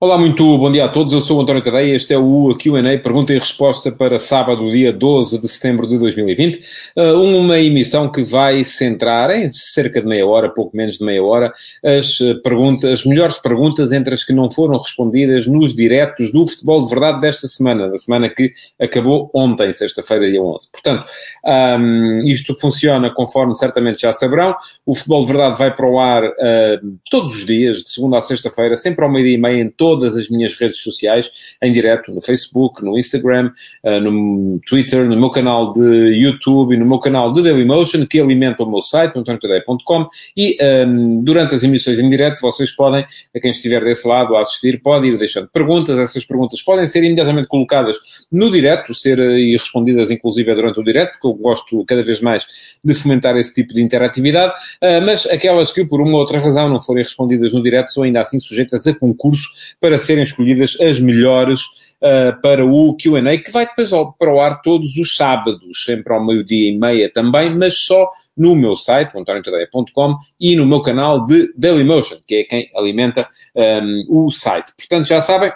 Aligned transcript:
Olá, 0.00 0.16
muito 0.16 0.56
bom 0.58 0.70
dia 0.70 0.84
a 0.84 0.88
todos. 0.88 1.12
Eu 1.12 1.20
sou 1.20 1.38
o 1.38 1.42
António 1.42 1.60
Tadeia. 1.60 1.92
Este 1.92 2.14
é 2.14 2.18
o 2.18 2.54
Q&A, 2.54 2.96
pergunta 3.00 3.32
e 3.32 3.36
resposta 3.36 3.90
para 3.90 4.20
sábado, 4.20 4.70
dia 4.70 4.92
12 4.92 5.40
de 5.40 5.48
setembro 5.48 5.88
de 5.88 5.98
2020. 5.98 6.62
Uh, 6.96 7.20
uma 7.20 7.58
emissão 7.58 8.08
que 8.08 8.22
vai 8.22 8.62
centrar 8.62 9.28
em 9.32 9.50
cerca 9.50 10.00
de 10.00 10.06
meia 10.06 10.24
hora, 10.24 10.50
pouco 10.50 10.76
menos 10.76 10.98
de 10.98 11.04
meia 11.04 11.20
hora, 11.20 11.52
as 11.84 12.16
perguntas, 12.44 13.00
as 13.00 13.04
melhores 13.04 13.38
perguntas 13.38 13.90
entre 13.90 14.14
as 14.14 14.22
que 14.22 14.32
não 14.32 14.48
foram 14.48 14.78
respondidas 14.78 15.48
nos 15.48 15.74
diretos 15.74 16.30
do 16.30 16.46
Futebol 16.46 16.84
de 16.84 16.90
Verdade 16.90 17.20
desta 17.20 17.48
semana, 17.48 17.88
da 17.88 17.98
semana 17.98 18.28
que 18.28 18.52
acabou 18.80 19.28
ontem, 19.34 19.72
sexta-feira, 19.72 20.30
dia 20.30 20.40
11. 20.40 20.70
Portanto, 20.70 21.10
um, 21.44 22.20
isto 22.20 22.54
funciona 22.54 23.10
conforme 23.10 23.52
certamente 23.56 24.02
já 24.02 24.12
saberão. 24.12 24.54
O 24.86 24.94
Futebol 24.94 25.22
de 25.22 25.32
Verdade 25.32 25.58
vai 25.58 25.74
para 25.74 25.90
o 25.90 25.98
ar 25.98 26.22
uh, 26.22 26.98
todos 27.10 27.32
os 27.32 27.44
dias, 27.44 27.78
de 27.78 27.90
segunda 27.90 28.18
a 28.18 28.22
sexta-feira, 28.22 28.76
sempre 28.76 29.04
ao 29.04 29.10
meio-dia 29.10 29.34
e 29.34 29.40
meia 29.40 29.60
em 29.60 29.68
todas 29.88 30.18
as 30.18 30.28
minhas 30.28 30.54
redes 30.54 30.82
sociais, 30.82 31.30
em 31.62 31.72
direto, 31.72 32.12
no 32.12 32.20
Facebook, 32.20 32.84
no 32.84 32.98
Instagram, 32.98 33.50
uh, 33.82 34.00
no 34.00 34.60
Twitter, 34.66 35.08
no 35.08 35.18
meu 35.18 35.30
canal 35.30 35.72
de 35.72 35.80
YouTube 35.80 36.74
e 36.74 36.76
no 36.76 36.84
meu 36.84 36.98
canal 36.98 37.32
de 37.32 37.42
Dailymotion, 37.42 38.04
que 38.04 38.20
alimenta 38.20 38.62
o 38.62 38.70
meu 38.70 38.82
site, 38.82 39.18
antoniotadeia.com, 39.18 40.06
e 40.36 40.58
um, 40.62 41.24
durante 41.24 41.54
as 41.54 41.64
emissões 41.64 41.98
em 41.98 42.10
direto, 42.10 42.42
vocês 42.42 42.70
podem, 42.76 43.02
a 43.34 43.40
quem 43.40 43.50
estiver 43.50 43.82
desse 43.82 44.06
lado 44.06 44.36
a 44.36 44.42
assistir, 44.42 44.78
pode 44.82 45.06
ir 45.06 45.16
deixando 45.16 45.48
perguntas, 45.48 45.98
essas 45.98 46.22
perguntas 46.26 46.60
podem 46.60 46.86
ser 46.86 47.02
imediatamente 47.02 47.48
colocadas 47.48 47.96
no 48.30 48.50
direto, 48.50 48.92
ser 48.92 49.18
uh, 49.18 49.38
e 49.38 49.52
respondidas 49.52 50.10
inclusive 50.10 50.54
durante 50.54 50.78
o 50.80 50.84
direto, 50.84 51.18
que 51.18 51.26
eu 51.26 51.32
gosto 51.32 51.82
cada 51.86 52.02
vez 52.02 52.20
mais 52.20 52.46
de 52.84 52.92
fomentar 52.92 53.34
esse 53.38 53.54
tipo 53.54 53.72
de 53.72 53.80
interatividade, 53.80 54.52
uh, 54.52 55.00
mas 55.06 55.24
aquelas 55.24 55.72
que 55.72 55.82
por 55.82 56.02
uma 56.02 56.12
ou 56.12 56.18
outra 56.18 56.38
razão 56.38 56.68
não 56.68 56.78
forem 56.78 57.02
respondidas 57.02 57.54
no 57.54 57.62
direto 57.62 57.90
são 57.90 58.02
ainda 58.02 58.20
assim 58.20 58.38
sujeitas 58.38 58.86
a 58.86 58.94
concurso 58.94 59.48
para 59.80 59.98
serem 59.98 60.24
escolhidas 60.24 60.76
as 60.80 60.98
melhores 60.98 61.62
uh, 62.02 62.40
para 62.42 62.64
o 62.64 62.96
QA, 62.96 63.38
que 63.38 63.50
vai 63.50 63.66
depois 63.66 63.92
ao, 63.92 64.12
para 64.12 64.32
o 64.32 64.40
ar 64.40 64.60
todos 64.62 64.96
os 64.96 65.16
sábados, 65.16 65.84
sempre 65.84 66.12
ao 66.12 66.24
meio-dia 66.24 66.70
e 66.70 66.78
meia 66.78 67.10
também, 67.12 67.54
mas 67.56 67.78
só 67.78 68.10
no 68.36 68.54
meu 68.54 68.76
site, 68.76 69.16
antoniotadeia.com, 69.16 70.16
e 70.40 70.54
no 70.54 70.64
meu 70.64 70.80
canal 70.80 71.26
de 71.26 71.52
Dailymotion, 71.56 72.18
que 72.26 72.36
é 72.36 72.44
quem 72.44 72.70
alimenta 72.74 73.28
um, 73.54 74.26
o 74.26 74.30
site. 74.30 74.72
Portanto, 74.76 75.06
já 75.06 75.20
sabem, 75.20 75.52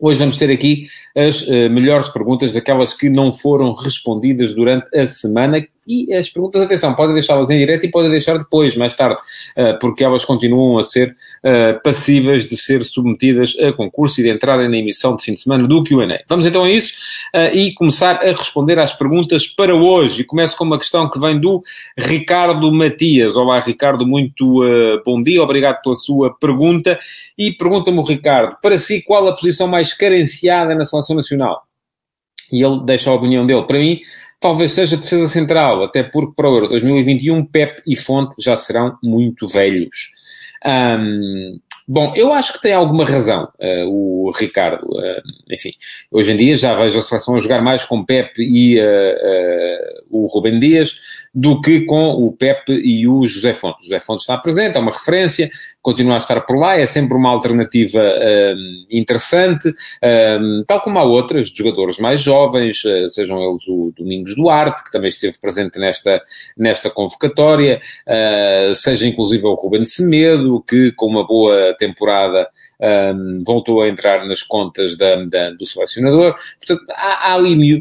Hoje 0.00 0.18
vamos 0.18 0.36
ter 0.36 0.50
aqui 0.50 0.88
as 1.16 1.42
uh, 1.42 1.70
melhores 1.70 2.08
perguntas, 2.08 2.52
daquelas 2.52 2.92
que 2.92 3.08
não 3.08 3.32
foram 3.32 3.72
respondidas 3.72 4.52
durante 4.52 4.94
a 4.96 5.06
semana. 5.06 5.64
E 5.86 6.12
as 6.14 6.28
perguntas, 6.28 6.62
atenção, 6.62 6.94
podem 6.94 7.12
deixá-las 7.12 7.50
em 7.50 7.58
direto 7.58 7.84
e 7.84 7.90
podem 7.90 8.10
deixar 8.10 8.38
depois, 8.38 8.76
mais 8.76 8.94
tarde, 8.94 9.20
uh, 9.56 9.78
porque 9.78 10.02
elas 10.02 10.24
continuam 10.24 10.78
a 10.78 10.84
ser 10.84 11.10
uh, 11.10 11.82
passíveis 11.82 12.48
de 12.48 12.56
ser 12.56 12.82
submetidas 12.84 13.54
a 13.58 13.72
concurso 13.72 14.20
e 14.20 14.24
de 14.24 14.30
entrarem 14.30 14.68
na 14.68 14.76
emissão 14.76 15.14
de 15.14 15.22
fim 15.22 15.32
de 15.32 15.40
semana 15.40 15.66
do 15.68 15.84
QA. 15.84 16.22
Vamos 16.28 16.46
então 16.46 16.64
a 16.64 16.70
isso 16.70 16.94
e 17.52 17.72
começar 17.72 18.16
a 18.16 18.30
responder 18.30 18.78
às 18.78 18.92
perguntas 18.92 19.46
para 19.46 19.74
hoje. 19.74 20.22
E 20.22 20.24
começo 20.24 20.56
com 20.56 20.64
uma 20.64 20.78
questão 20.78 21.10
que 21.10 21.18
vem 21.18 21.40
do 21.40 21.62
Ricardo 21.98 22.70
Matias. 22.72 23.36
Olá, 23.36 23.58
Ricardo, 23.60 24.06
muito 24.06 24.62
bom 25.04 25.22
dia, 25.22 25.42
obrigado 25.42 25.82
pela 25.82 25.96
sua 25.96 26.34
pergunta. 26.38 26.98
E 27.36 27.52
pergunta-me 27.52 27.98
o 27.98 28.02
Ricardo, 28.02 28.56
para 28.62 28.78
si, 28.78 29.02
qual 29.02 29.26
a 29.26 29.34
posição 29.34 29.66
mais 29.66 29.92
carenciada 29.92 30.74
na 30.74 30.84
seleção 30.84 31.16
nacional? 31.16 31.64
E 32.52 32.62
ele 32.62 32.80
deixa 32.84 33.10
a 33.10 33.14
opinião 33.14 33.44
dele. 33.44 33.64
Para 33.64 33.78
mim, 33.78 33.98
talvez 34.44 34.72
seja 34.72 34.98
defesa 34.98 35.26
central, 35.26 35.82
até 35.82 36.02
porque 36.02 36.34
para 36.36 36.50
o 36.50 36.54
Euro 36.54 36.68
2021, 36.68 37.46
Pep 37.46 37.82
e 37.86 37.96
Fonte 37.96 38.34
já 38.38 38.54
serão 38.58 38.94
muito 39.02 39.48
velhos. 39.48 40.10
Um, 40.66 41.58
bom, 41.88 42.12
eu 42.14 42.30
acho 42.30 42.52
que 42.52 42.60
tem 42.60 42.74
alguma 42.74 43.06
razão 43.06 43.48
uh, 43.58 43.88
o 43.88 44.30
Ricardo. 44.32 44.84
Uh, 44.84 45.22
enfim, 45.50 45.70
hoje 46.10 46.32
em 46.32 46.36
dia 46.36 46.54
já 46.56 46.74
vejo 46.74 46.98
a 46.98 47.02
seleção 47.02 47.36
a 47.36 47.40
jogar 47.40 47.62
mais 47.62 47.86
com 47.86 48.04
Pep 48.04 48.34
e 48.38 48.78
uh, 48.78 50.04
o 50.10 50.26
Rubem 50.26 50.60
Dias 50.60 50.94
do 51.34 51.60
que 51.60 51.80
com 51.80 52.10
o 52.10 52.30
Pepe 52.30 52.72
e 52.72 53.08
o 53.08 53.26
José 53.26 53.52
Fontes. 53.52 53.80
O 53.80 53.84
José 53.84 53.98
Fontes 53.98 54.22
está 54.22 54.38
presente, 54.38 54.76
é 54.76 54.80
uma 54.80 54.92
referência, 54.92 55.50
continua 55.82 56.14
a 56.14 56.18
estar 56.18 56.40
por 56.42 56.56
lá, 56.56 56.78
é 56.78 56.86
sempre 56.86 57.16
uma 57.16 57.30
alternativa 57.30 58.00
um, 58.00 58.86
interessante, 58.90 59.68
um, 59.68 60.64
tal 60.66 60.80
como 60.80 60.98
há 60.98 61.02
outras, 61.02 61.48
de 61.48 61.58
jogadores 61.58 61.98
mais 61.98 62.20
jovens, 62.20 62.84
uh, 62.84 63.08
sejam 63.10 63.42
eles 63.42 63.66
o 63.66 63.92
Domingos 63.96 64.36
Duarte, 64.36 64.84
que 64.84 64.92
também 64.92 65.08
esteve 65.08 65.36
presente 65.38 65.78
nesta, 65.78 66.22
nesta 66.56 66.88
convocatória, 66.88 67.80
uh, 68.06 68.74
seja 68.76 69.06
inclusive 69.06 69.44
o 69.44 69.54
Ruben 69.54 69.84
Semedo, 69.84 70.64
que 70.66 70.92
com 70.92 71.06
uma 71.06 71.26
boa 71.26 71.74
temporada 71.76 72.48
um, 73.14 73.42
voltou 73.44 73.82
a 73.82 73.88
entrar 73.88 74.26
nas 74.26 74.42
contas 74.42 74.96
da, 74.96 75.16
da, 75.24 75.50
do 75.50 75.66
selecionador. 75.66 76.34
Portanto, 76.58 76.84
há, 76.90 77.30
há, 77.30 77.34
ali 77.34 77.80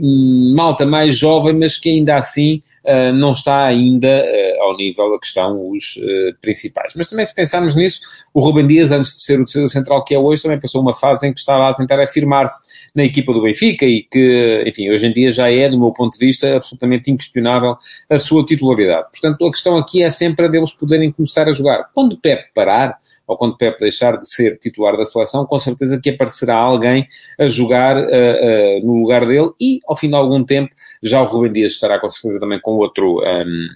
malta 0.53 0.85
mais 0.85 1.17
jovem, 1.17 1.53
mas 1.53 1.77
que 1.77 1.89
ainda 1.89 2.15
assim 2.15 2.59
uh, 2.85 3.13
não 3.13 3.31
está 3.31 3.65
ainda 3.65 4.07
uh, 4.07 4.61
ao 4.63 4.77
nível 4.77 5.13
a 5.13 5.19
que 5.19 5.25
estão 5.25 5.69
os 5.69 5.97
uh, 5.97 6.35
principais. 6.41 6.93
Mas 6.95 7.07
também 7.07 7.25
se 7.25 7.33
pensarmos 7.33 7.75
nisso, 7.75 8.01
o 8.33 8.39
Rubem 8.39 8.67
Dias, 8.67 8.91
antes 8.91 9.15
de 9.15 9.23
ser 9.23 9.39
o 9.39 9.43
defesa 9.43 9.67
central 9.67 10.03
que 10.03 10.13
é 10.13 10.19
hoje, 10.19 10.43
também 10.43 10.59
passou 10.59 10.81
uma 10.81 10.93
fase 10.93 11.27
em 11.27 11.33
que 11.33 11.39
estava 11.39 11.69
a 11.69 11.73
tentar 11.73 12.01
afirmar-se 12.01 12.61
na 12.95 13.03
equipa 13.03 13.33
do 13.33 13.41
Benfica 13.41 13.85
e 13.85 14.03
que, 14.03 14.63
enfim, 14.67 14.89
hoje 14.89 15.07
em 15.07 15.13
dia 15.13 15.31
já 15.31 15.51
é, 15.51 15.69
do 15.69 15.79
meu 15.79 15.91
ponto 15.91 16.17
de 16.17 16.25
vista, 16.25 16.55
absolutamente 16.55 17.09
inquestionável 17.09 17.75
a 18.09 18.17
sua 18.17 18.45
titularidade. 18.45 19.09
Portanto, 19.11 19.45
a 19.45 19.51
questão 19.51 19.77
aqui 19.77 20.03
é 20.03 20.09
sempre 20.09 20.45
a 20.45 20.49
deles 20.49 20.73
poderem 20.73 21.11
começar 21.11 21.47
a 21.47 21.51
jogar. 21.51 21.89
Quando 21.93 22.17
Pep 22.17 22.45
parar, 22.53 22.97
ou 23.27 23.37
quando 23.37 23.57
Pep 23.57 23.79
deixar 23.79 24.17
de 24.17 24.29
ser 24.29 24.57
titular 24.57 24.97
da 24.97 25.05
seleção, 25.05 25.45
com 25.45 25.59
certeza 25.59 25.99
que 26.01 26.09
aparecerá 26.09 26.55
alguém 26.55 27.07
a 27.39 27.47
jogar 27.47 27.97
uh, 27.97 28.01
uh, 28.01 28.85
no 28.85 29.01
lugar 29.01 29.25
dele 29.25 29.51
e, 29.59 29.79
ao 29.87 29.95
fim 29.95 30.09
de 30.09 30.15
algum 30.15 30.43
tempo, 30.43 30.73
já 31.01 31.21
o 31.21 31.25
Rubem 31.25 31.51
Dias 31.51 31.73
estará 31.73 31.99
com 31.99 32.09
certeza 32.09 32.39
também 32.39 32.59
com 32.59 32.71
outro 32.71 33.21
um, 33.21 33.67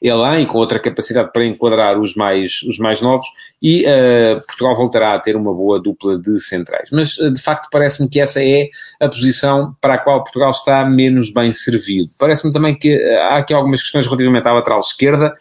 elan 0.00 0.44
com 0.46 0.58
outra 0.58 0.78
capacidade 0.78 1.32
para 1.32 1.44
enquadrar 1.44 1.98
os 1.98 2.14
mais, 2.14 2.62
os 2.62 2.78
mais 2.78 3.00
novos 3.00 3.26
e 3.60 3.84
uh, 3.84 4.40
Portugal 4.46 4.76
voltará 4.76 5.14
a 5.14 5.18
ter 5.18 5.34
uma 5.34 5.52
boa 5.52 5.80
dupla 5.80 6.18
de 6.18 6.38
centrais. 6.40 6.88
Mas, 6.92 7.14
de 7.14 7.40
facto, 7.42 7.68
parece-me 7.70 8.08
que 8.08 8.20
essa 8.20 8.42
é 8.42 8.68
a 9.00 9.08
posição 9.08 9.74
para 9.80 9.94
a 9.94 9.98
qual 9.98 10.22
Portugal 10.22 10.50
está 10.50 10.84
menos 10.84 11.32
bem 11.32 11.52
servido. 11.52 12.08
Parece-me 12.18 12.52
também 12.52 12.78
que 12.78 12.94
há 13.14 13.38
aqui 13.38 13.52
algumas 13.52 13.82
questões 13.82 14.06
relativamente 14.06 14.46
à 14.46 14.52
lateral 14.52 14.80
esquerda, 14.80 15.34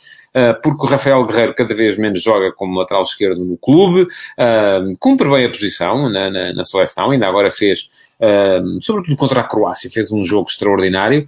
porque 0.61 0.85
o 0.85 0.89
Rafael 0.89 1.23
Guerreiro 1.25 1.55
cada 1.55 1.73
vez 1.73 1.97
menos 1.97 2.21
joga 2.21 2.51
como 2.51 2.77
lateral 2.77 3.03
esquerdo 3.03 3.45
no 3.45 3.57
clube, 3.57 4.01
uh, 4.03 4.97
cumpre 4.99 5.29
bem 5.29 5.45
a 5.45 5.49
posição 5.49 6.09
na, 6.09 6.29
na, 6.29 6.53
na 6.53 6.65
seleção, 6.65 7.11
ainda 7.11 7.27
agora 7.27 7.49
fez, 7.49 7.89
uh, 8.19 8.81
sobretudo 8.81 9.15
contra 9.15 9.41
a 9.41 9.43
Croácia, 9.43 9.89
fez 9.89 10.11
um 10.11 10.25
jogo 10.25 10.49
extraordinário, 10.49 11.25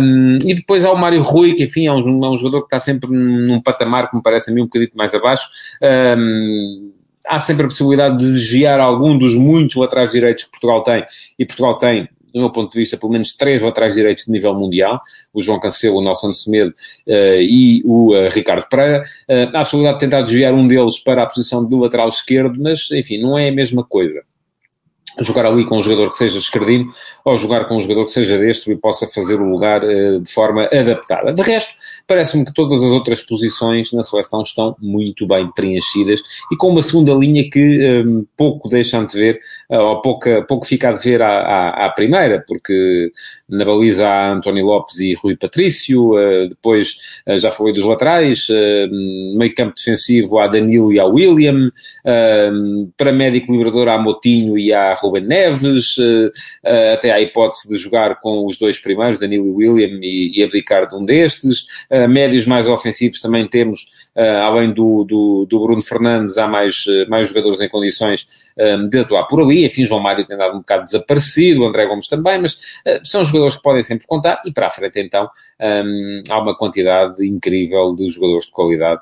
um, 0.00 0.38
e 0.44 0.54
depois 0.54 0.84
há 0.84 0.92
o 0.92 0.96
Mário 0.96 1.22
Rui, 1.22 1.54
que 1.54 1.64
enfim 1.64 1.86
é 1.86 1.92
um, 1.92 2.24
é 2.24 2.30
um 2.30 2.38
jogador 2.38 2.62
que 2.62 2.66
está 2.66 2.80
sempre 2.80 3.10
num 3.10 3.60
patamar 3.60 4.10
que 4.10 4.16
me 4.16 4.22
parece 4.22 4.50
a 4.50 4.54
mim 4.54 4.62
um 4.62 4.64
bocadinho 4.64 4.90
mais 4.94 5.14
abaixo, 5.14 5.48
há 7.26 7.38
sempre 7.38 7.66
a 7.66 7.68
possibilidade 7.68 8.18
de 8.18 8.32
desviar 8.32 8.80
algum 8.80 9.16
dos 9.16 9.34
muitos 9.34 9.76
laterais 9.76 10.10
direitos 10.10 10.44
que 10.44 10.50
Portugal 10.50 10.82
tem, 10.82 11.04
e 11.38 11.46
Portugal 11.46 11.78
tem 11.78 12.08
do 12.32 12.40
meu 12.40 12.50
ponto 12.50 12.72
de 12.72 12.78
vista, 12.78 12.96
pelo 12.96 13.12
menos 13.12 13.34
três 13.34 13.62
laterais 13.62 13.94
direitos 13.94 14.24
de 14.24 14.30
nível 14.30 14.54
mundial, 14.54 15.00
o 15.32 15.40
João 15.40 15.60
Cancelo, 15.60 15.98
o 15.98 16.02
Nelson 16.02 16.32
Semedo 16.32 16.70
uh, 17.06 17.40
e 17.40 17.82
o 17.84 18.14
uh, 18.14 18.28
Ricardo 18.30 18.66
Pereira. 18.68 19.02
Uh, 19.28 19.56
a 19.56 19.60
possibilidade 19.60 19.98
de 19.98 20.00
tentar 20.00 20.22
desviar 20.22 20.52
um 20.52 20.66
deles 20.66 20.98
para 20.98 21.22
a 21.22 21.26
posição 21.26 21.64
do 21.64 21.78
lateral 21.78 22.08
esquerdo, 22.08 22.60
mas, 22.60 22.90
enfim, 22.90 23.18
não 23.18 23.38
é 23.38 23.48
a 23.48 23.52
mesma 23.52 23.84
coisa 23.84 24.22
jogar 25.18 25.46
ali 25.46 25.64
com 25.64 25.78
um 25.78 25.82
jogador 25.82 26.10
que 26.10 26.16
seja 26.16 26.38
esquerdino 26.38 26.90
ou 27.24 27.36
jogar 27.36 27.66
com 27.66 27.76
um 27.76 27.80
jogador 27.80 28.04
que 28.04 28.12
seja 28.12 28.38
destro 28.38 28.72
e 28.72 28.76
possa 28.76 29.08
fazer 29.08 29.40
o 29.40 29.48
lugar 29.48 29.82
uh, 29.82 30.20
de 30.20 30.32
forma 30.32 30.68
adaptada. 30.72 31.32
De 31.32 31.42
resto, 31.42 31.74
parece-me 32.06 32.44
que 32.44 32.54
todas 32.54 32.82
as 32.82 32.90
outras 32.90 33.22
posições 33.22 33.92
na 33.92 34.02
seleção 34.02 34.42
estão 34.42 34.76
muito 34.80 35.26
bem 35.26 35.50
preenchidas 35.50 36.20
e 36.52 36.56
com 36.56 36.68
uma 36.68 36.82
segunda 36.82 37.12
linha 37.12 37.48
que 37.50 38.02
um, 38.04 38.24
pouco 38.36 38.68
deixam 38.68 39.04
de 39.04 39.12
ver, 39.18 39.40
uh, 39.70 39.78
ou 39.78 40.02
pouco, 40.02 40.28
pouco 40.46 40.66
fica 40.66 40.90
a 40.90 40.92
dever 40.92 41.22
à, 41.22 41.28
à, 41.28 41.86
à, 41.86 41.90
primeira, 41.90 42.44
porque 42.46 43.10
na 43.48 43.64
baliza 43.64 44.08
há 44.08 44.32
António 44.32 44.66
Lopes 44.66 44.98
e 45.00 45.14
Rui 45.14 45.36
Patrício, 45.36 46.14
uh, 46.14 46.48
depois 46.48 46.96
já 47.36 47.50
falei 47.50 47.72
dos 47.72 47.84
laterais, 47.84 48.46
meio 49.34 49.54
campo 49.54 49.74
defensivo 49.74 50.38
há 50.38 50.46
Danilo 50.46 50.92
e 50.92 50.98
há 50.98 51.04
William, 51.04 51.70
para 52.96 53.12
médico 53.12 53.52
liberador 53.52 53.88
há 53.88 53.98
Motinho 53.98 54.58
e 54.58 54.72
há 54.72 54.94
Ruben 55.00 55.26
Neves, 55.26 55.96
até 56.92 57.10
à 57.12 57.20
hipótese 57.20 57.68
de 57.68 57.76
jogar 57.76 58.20
com 58.20 58.46
os 58.46 58.58
dois 58.58 58.78
primeiros, 58.78 59.18
Danilo 59.18 59.60
e 59.60 59.66
William, 59.66 59.98
e, 60.02 60.38
e 60.38 60.42
abdicar 60.42 60.86
de 60.86 60.94
um 60.94 61.04
destes. 61.04 61.64
médios 62.08 62.46
mais 62.46 62.68
ofensivos 62.68 63.20
também 63.20 63.48
temos, 63.48 63.86
além 64.42 64.72
do, 64.72 65.04
do, 65.04 65.46
do, 65.48 65.60
Bruno 65.60 65.82
Fernandes, 65.82 66.36
há 66.36 66.46
mais, 66.46 66.84
mais 67.08 67.28
jogadores 67.28 67.60
em 67.60 67.68
condições 67.68 68.26
de 68.88 68.98
atuar 68.98 69.24
por 69.24 69.40
ali. 69.40 69.64
Enfim, 69.64 69.84
João 69.84 70.00
Mário 70.00 70.24
tem 70.24 70.36
dado 70.36 70.54
um 70.54 70.60
bocado 70.60 70.84
desaparecido, 70.84 71.64
André 71.64 71.86
Gomes 71.86 72.08
também, 72.08 72.40
mas 72.40 72.58
são 73.04 73.24
jogadores 73.24 73.56
que 73.56 73.62
podem 73.62 73.82
sempre 73.82 74.06
contar. 74.06 74.42
E 74.44 74.52
para 74.52 74.66
a 74.66 74.70
frente, 74.70 75.00
então, 75.00 75.28
há 76.28 76.38
uma 76.40 76.56
quantidade 76.56 77.26
incrível 77.26 77.94
de 77.94 78.08
jogadores 78.10 78.46
de 78.46 78.52
qualidade 78.52 79.00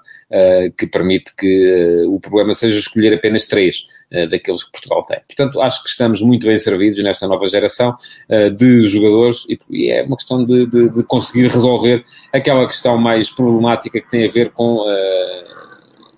que 0.76 0.86
permite 0.86 1.34
que 1.34 2.04
o 2.06 2.20
problema 2.20 2.54
seja 2.54 2.78
escolher 2.78 3.14
apenas 3.14 3.46
três 3.46 3.82
daqueles 4.30 4.64
que 4.64 4.72
Portugal 4.72 5.04
tem. 5.04 5.18
Portanto, 5.26 5.60
acho 5.60 5.82
que 5.82 5.90
estamos 5.90 6.20
muito 6.20 6.46
bem 6.46 6.58
servidos 6.58 7.02
nesta 7.02 7.26
nova 7.26 7.46
geração 7.46 7.94
de 8.56 8.86
jogadores 8.86 9.46
e, 9.70 9.90
é 9.90 10.02
uma 10.02 10.16
questão 10.16 10.44
de, 10.44 10.66
de, 10.66 10.88
de, 10.90 11.02
conseguir 11.02 11.48
resolver 11.48 12.02
aquela 12.32 12.66
questão 12.66 12.96
mais 12.98 13.30
problemática 13.30 14.00
que 14.00 14.10
tem 14.10 14.26
a 14.26 14.30
ver 14.30 14.50
com 14.50 14.84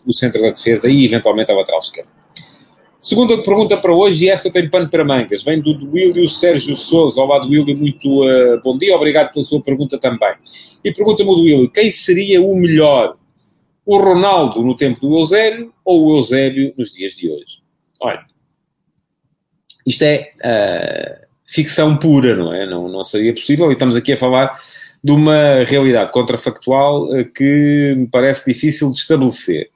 o 0.07 0.13
centro 0.13 0.41
da 0.41 0.49
defesa 0.49 0.91
e, 0.91 1.05
eventualmente, 1.05 1.51
a 1.51 1.55
lateral 1.55 1.81
esquerda. 1.81 2.11
Segunda 3.01 3.43
pergunta 3.43 3.79
para 3.79 3.95
hoje, 3.95 4.27
e 4.27 4.29
essa 4.29 4.51
tem 4.51 4.69
pano 4.69 4.89
para 4.91 5.03
mangas, 5.03 5.43
vem 5.43 5.59
do 5.59 5.73
Duílio 5.73 6.29
Sérgio 6.29 6.77
Souza. 6.77 7.23
Olá, 7.23 7.39
Duílio, 7.39 7.75
muito 7.75 8.23
uh, 8.23 8.61
bom 8.63 8.77
dia, 8.77 8.95
obrigado 8.95 9.33
pela 9.33 9.43
sua 9.43 9.63
pergunta 9.63 9.97
também. 9.97 10.35
E 10.85 10.93
pergunta-me 10.93 11.35
Duílio, 11.35 11.71
quem 11.71 11.91
seria 11.91 12.43
o 12.43 12.55
melhor? 12.55 13.17
O 13.87 13.97
Ronaldo 13.97 14.63
no 14.63 14.77
tempo 14.77 15.01
do 15.01 15.19
Eusébio 15.19 15.73
ou 15.83 16.05
o 16.05 16.19
Eusébio 16.19 16.75
nos 16.77 16.93
dias 16.93 17.15
de 17.15 17.31
hoje? 17.31 17.63
Olha, 17.99 18.25
isto 19.87 20.03
é 20.03 20.33
uh, 20.45 21.27
ficção 21.47 21.97
pura, 21.97 22.37
não 22.37 22.53
é? 22.53 22.67
Não, 22.67 22.87
não 22.87 23.03
seria 23.03 23.33
possível, 23.33 23.71
e 23.71 23.73
estamos 23.73 23.97
aqui 23.97 24.13
a 24.13 24.19
falar 24.19 24.61
de 25.03 25.13
uma 25.13 25.63
realidade 25.65 26.13
contrafactual 26.13 27.05
uh, 27.05 27.25
que 27.33 27.95
me 27.97 28.07
parece 28.07 28.45
difícil 28.53 28.91
de 28.91 28.99
estabelecer. 28.99 29.71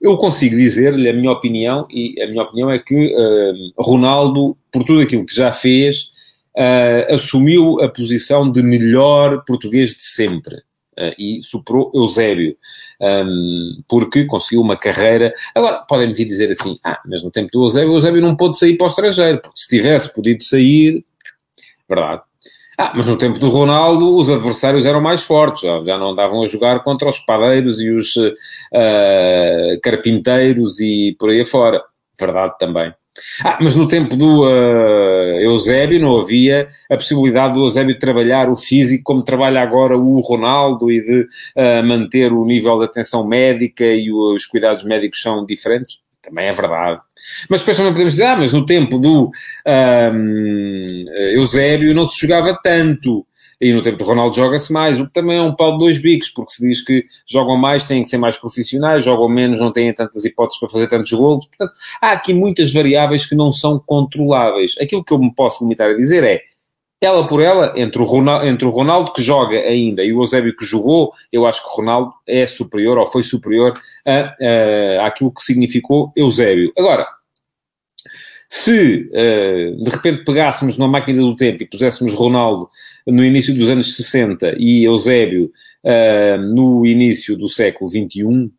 Eu 0.00 0.16
consigo 0.16 0.56
dizer-lhe 0.56 1.08
a 1.08 1.12
minha 1.12 1.30
opinião, 1.30 1.86
e 1.88 2.20
a 2.20 2.26
minha 2.26 2.42
opinião 2.42 2.70
é 2.70 2.78
que 2.78 3.14
uh, 3.14 3.82
Ronaldo, 3.82 4.56
por 4.72 4.84
tudo 4.84 5.00
aquilo 5.00 5.24
que 5.24 5.34
já 5.34 5.52
fez, 5.52 6.08
uh, 6.56 7.14
assumiu 7.14 7.80
a 7.80 7.88
posição 7.88 8.50
de 8.50 8.62
melhor 8.62 9.44
português 9.44 9.90
de 9.90 10.02
sempre. 10.02 10.56
Uh, 10.98 11.14
e 11.18 11.40
superou 11.42 11.90
Eusébio, 11.94 12.54
um, 13.00 13.82
porque 13.88 14.26
conseguiu 14.26 14.60
uma 14.60 14.76
carreira. 14.76 15.32
Agora, 15.54 15.86
podem-me 15.88 16.12
vir 16.12 16.26
dizer 16.26 16.50
assim: 16.50 16.76
ah, 16.84 17.00
mas 17.06 17.22
no 17.22 17.30
tempo 17.30 17.48
do 17.50 17.64
Eusébio, 17.64 17.94
Eusébio 17.94 18.20
não 18.20 18.36
pôde 18.36 18.58
sair 18.58 18.76
para 18.76 18.84
o 18.84 18.88
estrangeiro, 18.88 19.40
porque 19.40 19.58
se 19.58 19.68
tivesse 19.68 20.12
podido 20.12 20.44
sair, 20.44 21.02
verdade, 21.88 22.22
ah, 22.78 22.92
mas 22.94 23.06
no 23.06 23.18
tempo 23.18 23.38
do 23.38 23.48
Ronaldo 23.48 24.16
os 24.16 24.30
adversários 24.30 24.86
eram 24.86 25.00
mais 25.00 25.22
fortes, 25.24 25.62
já, 25.62 25.82
já 25.84 25.98
não 25.98 26.10
andavam 26.10 26.42
a 26.42 26.46
jogar 26.46 26.82
contra 26.82 27.08
os 27.08 27.18
padeiros 27.18 27.80
e 27.80 27.90
os 27.90 28.16
uh, 28.16 29.80
carpinteiros 29.82 30.80
e 30.80 31.14
por 31.18 31.30
aí 31.30 31.40
afora. 31.40 31.82
Verdade 32.18 32.54
também. 32.58 32.94
Ah, 33.44 33.58
mas 33.60 33.76
no 33.76 33.86
tempo 33.86 34.16
do 34.16 34.44
uh, 34.44 35.38
Eusébio 35.40 36.00
não 36.00 36.18
havia 36.18 36.66
a 36.90 36.96
possibilidade 36.96 37.54
do 37.54 37.60
Eusébio 37.60 37.98
trabalhar 37.98 38.48
o 38.48 38.56
físico 38.56 39.04
como 39.04 39.22
trabalha 39.22 39.60
agora 39.60 39.96
o 39.98 40.20
Ronaldo 40.20 40.90
e 40.90 41.00
de 41.00 41.20
uh, 41.20 41.86
manter 41.86 42.32
o 42.32 42.44
nível 42.44 42.78
de 42.78 42.86
atenção 42.86 43.26
médica 43.26 43.84
e 43.84 44.10
os 44.10 44.46
cuidados 44.46 44.84
médicos 44.84 45.20
são 45.20 45.44
diferentes. 45.44 45.98
Também 46.22 46.46
é 46.46 46.52
verdade. 46.52 47.00
Mas 47.50 47.60
depois 47.60 47.76
também 47.76 47.92
podemos 47.92 48.14
dizer, 48.14 48.26
ah, 48.26 48.36
mas 48.36 48.52
no 48.52 48.64
tempo 48.64 48.96
do 48.98 49.30
um, 49.66 51.04
Eusébio 51.34 51.94
não 51.94 52.06
se 52.06 52.20
jogava 52.20 52.56
tanto. 52.62 53.26
E 53.60 53.72
no 53.72 53.80
tempo 53.80 53.96
do 53.96 54.04
Ronaldo 54.04 54.34
joga-se 54.34 54.72
mais, 54.72 54.98
o 54.98 55.06
que 55.06 55.12
também 55.12 55.36
é 55.36 55.42
um 55.42 55.54
pau 55.54 55.72
de 55.72 55.78
dois 55.78 56.00
bicos, 56.00 56.28
porque 56.28 56.50
se 56.50 56.66
diz 56.66 56.84
que 56.84 57.04
jogam 57.24 57.56
mais, 57.56 57.86
têm 57.86 58.02
que 58.02 58.08
ser 58.08 58.18
mais 58.18 58.36
profissionais, 58.36 59.04
jogam 59.04 59.28
menos, 59.28 59.60
não 59.60 59.70
têm 59.70 59.94
tantas 59.94 60.24
hipóteses 60.24 60.58
para 60.58 60.68
fazer 60.68 60.88
tantos 60.88 61.12
golos. 61.12 61.46
Portanto, 61.46 61.72
há 62.00 62.10
aqui 62.10 62.34
muitas 62.34 62.72
variáveis 62.72 63.24
que 63.24 63.36
não 63.36 63.52
são 63.52 63.78
controláveis. 63.78 64.74
Aquilo 64.80 65.04
que 65.04 65.12
eu 65.12 65.18
me 65.18 65.32
posso 65.32 65.62
limitar 65.62 65.90
a 65.90 65.94
dizer 65.94 66.24
é, 66.24 66.40
ela 67.02 67.26
por 67.26 67.42
ela, 67.42 67.72
entre 67.76 68.00
o, 68.00 68.04
Ronaldo, 68.04 68.46
entre 68.46 68.64
o 68.64 68.70
Ronaldo 68.70 69.12
que 69.12 69.20
joga 69.20 69.58
ainda 69.58 70.04
e 70.04 70.12
o 70.12 70.22
Eusébio 70.22 70.56
que 70.56 70.64
jogou, 70.64 71.12
eu 71.32 71.44
acho 71.44 71.60
que 71.60 71.68
o 71.68 71.72
Ronaldo 71.72 72.12
é 72.26 72.46
superior 72.46 72.96
ou 72.96 73.06
foi 73.06 73.24
superior 73.24 73.72
a, 74.06 74.36
a, 75.00 75.06
àquilo 75.08 75.32
que 75.32 75.42
significou 75.42 76.12
Eusébio. 76.16 76.72
Agora, 76.78 77.04
se 78.48 79.08
uh, 79.08 79.82
de 79.82 79.90
repente 79.90 80.24
pegássemos 80.24 80.76
numa 80.76 80.86
máquina 80.86 81.20
do 81.22 81.34
tempo 81.34 81.64
e 81.64 81.66
puséssemos 81.66 82.14
Ronaldo 82.14 82.68
no 83.04 83.24
início 83.24 83.52
dos 83.52 83.68
anos 83.68 83.96
60 83.96 84.54
e 84.58 84.84
Eusébio 84.84 85.50
uh, 85.82 86.40
no 86.54 86.86
início 86.86 87.36
do 87.36 87.48
século 87.48 87.90
XXI, 87.90 88.52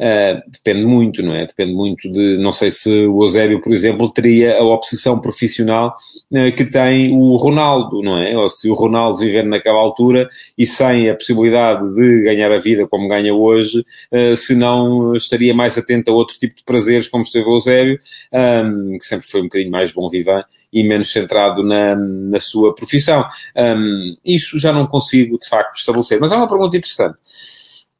Uh, 0.00 0.40
depende 0.46 0.86
muito, 0.86 1.22
não 1.22 1.34
é? 1.34 1.44
Depende 1.44 1.72
muito 1.72 2.10
de, 2.10 2.36
não 2.38 2.52
sei 2.52 2.70
se 2.70 3.06
o 3.06 3.22
Eusébio, 3.24 3.60
por 3.60 3.72
exemplo, 3.72 4.08
teria 4.08 4.56
a 4.56 4.62
obsessão 4.62 5.20
profissional 5.20 5.96
uh, 6.30 6.54
que 6.54 6.64
tem 6.64 7.12
o 7.16 7.36
Ronaldo, 7.36 8.00
não 8.00 8.16
é? 8.16 8.36
Ou 8.36 8.48
se 8.48 8.70
o 8.70 8.74
Ronaldo 8.74 9.18
viver 9.18 9.44
naquela 9.44 9.78
altura 9.78 10.28
e 10.56 10.64
sem 10.64 11.10
a 11.10 11.16
possibilidade 11.16 11.92
de 11.94 12.22
ganhar 12.22 12.52
a 12.52 12.58
vida 12.58 12.86
como 12.86 13.08
ganha 13.08 13.34
hoje, 13.34 13.80
uh, 14.12 14.36
se 14.36 14.54
não 14.54 15.14
estaria 15.16 15.52
mais 15.52 15.76
atento 15.76 16.12
a 16.12 16.14
outro 16.14 16.38
tipo 16.38 16.54
de 16.54 16.62
prazeres, 16.62 17.08
como 17.08 17.24
esteve 17.24 17.46
o 17.46 17.56
Eusébio, 17.56 17.98
um, 18.32 18.98
que 18.98 19.04
sempre 19.04 19.26
foi 19.26 19.40
um 19.40 19.44
bocadinho 19.44 19.70
mais 19.70 19.90
bom 19.90 20.08
vivant 20.08 20.44
e 20.72 20.84
menos 20.84 21.10
centrado 21.10 21.64
na, 21.64 21.96
na 21.96 22.38
sua 22.38 22.72
profissão. 22.72 23.26
Um, 23.56 24.16
isso 24.24 24.58
já 24.60 24.72
não 24.72 24.86
consigo, 24.86 25.36
de 25.38 25.48
facto, 25.48 25.76
estabelecer. 25.76 26.20
Mas 26.20 26.30
é 26.30 26.36
uma 26.36 26.48
pergunta 26.48 26.76
interessante. 26.76 27.18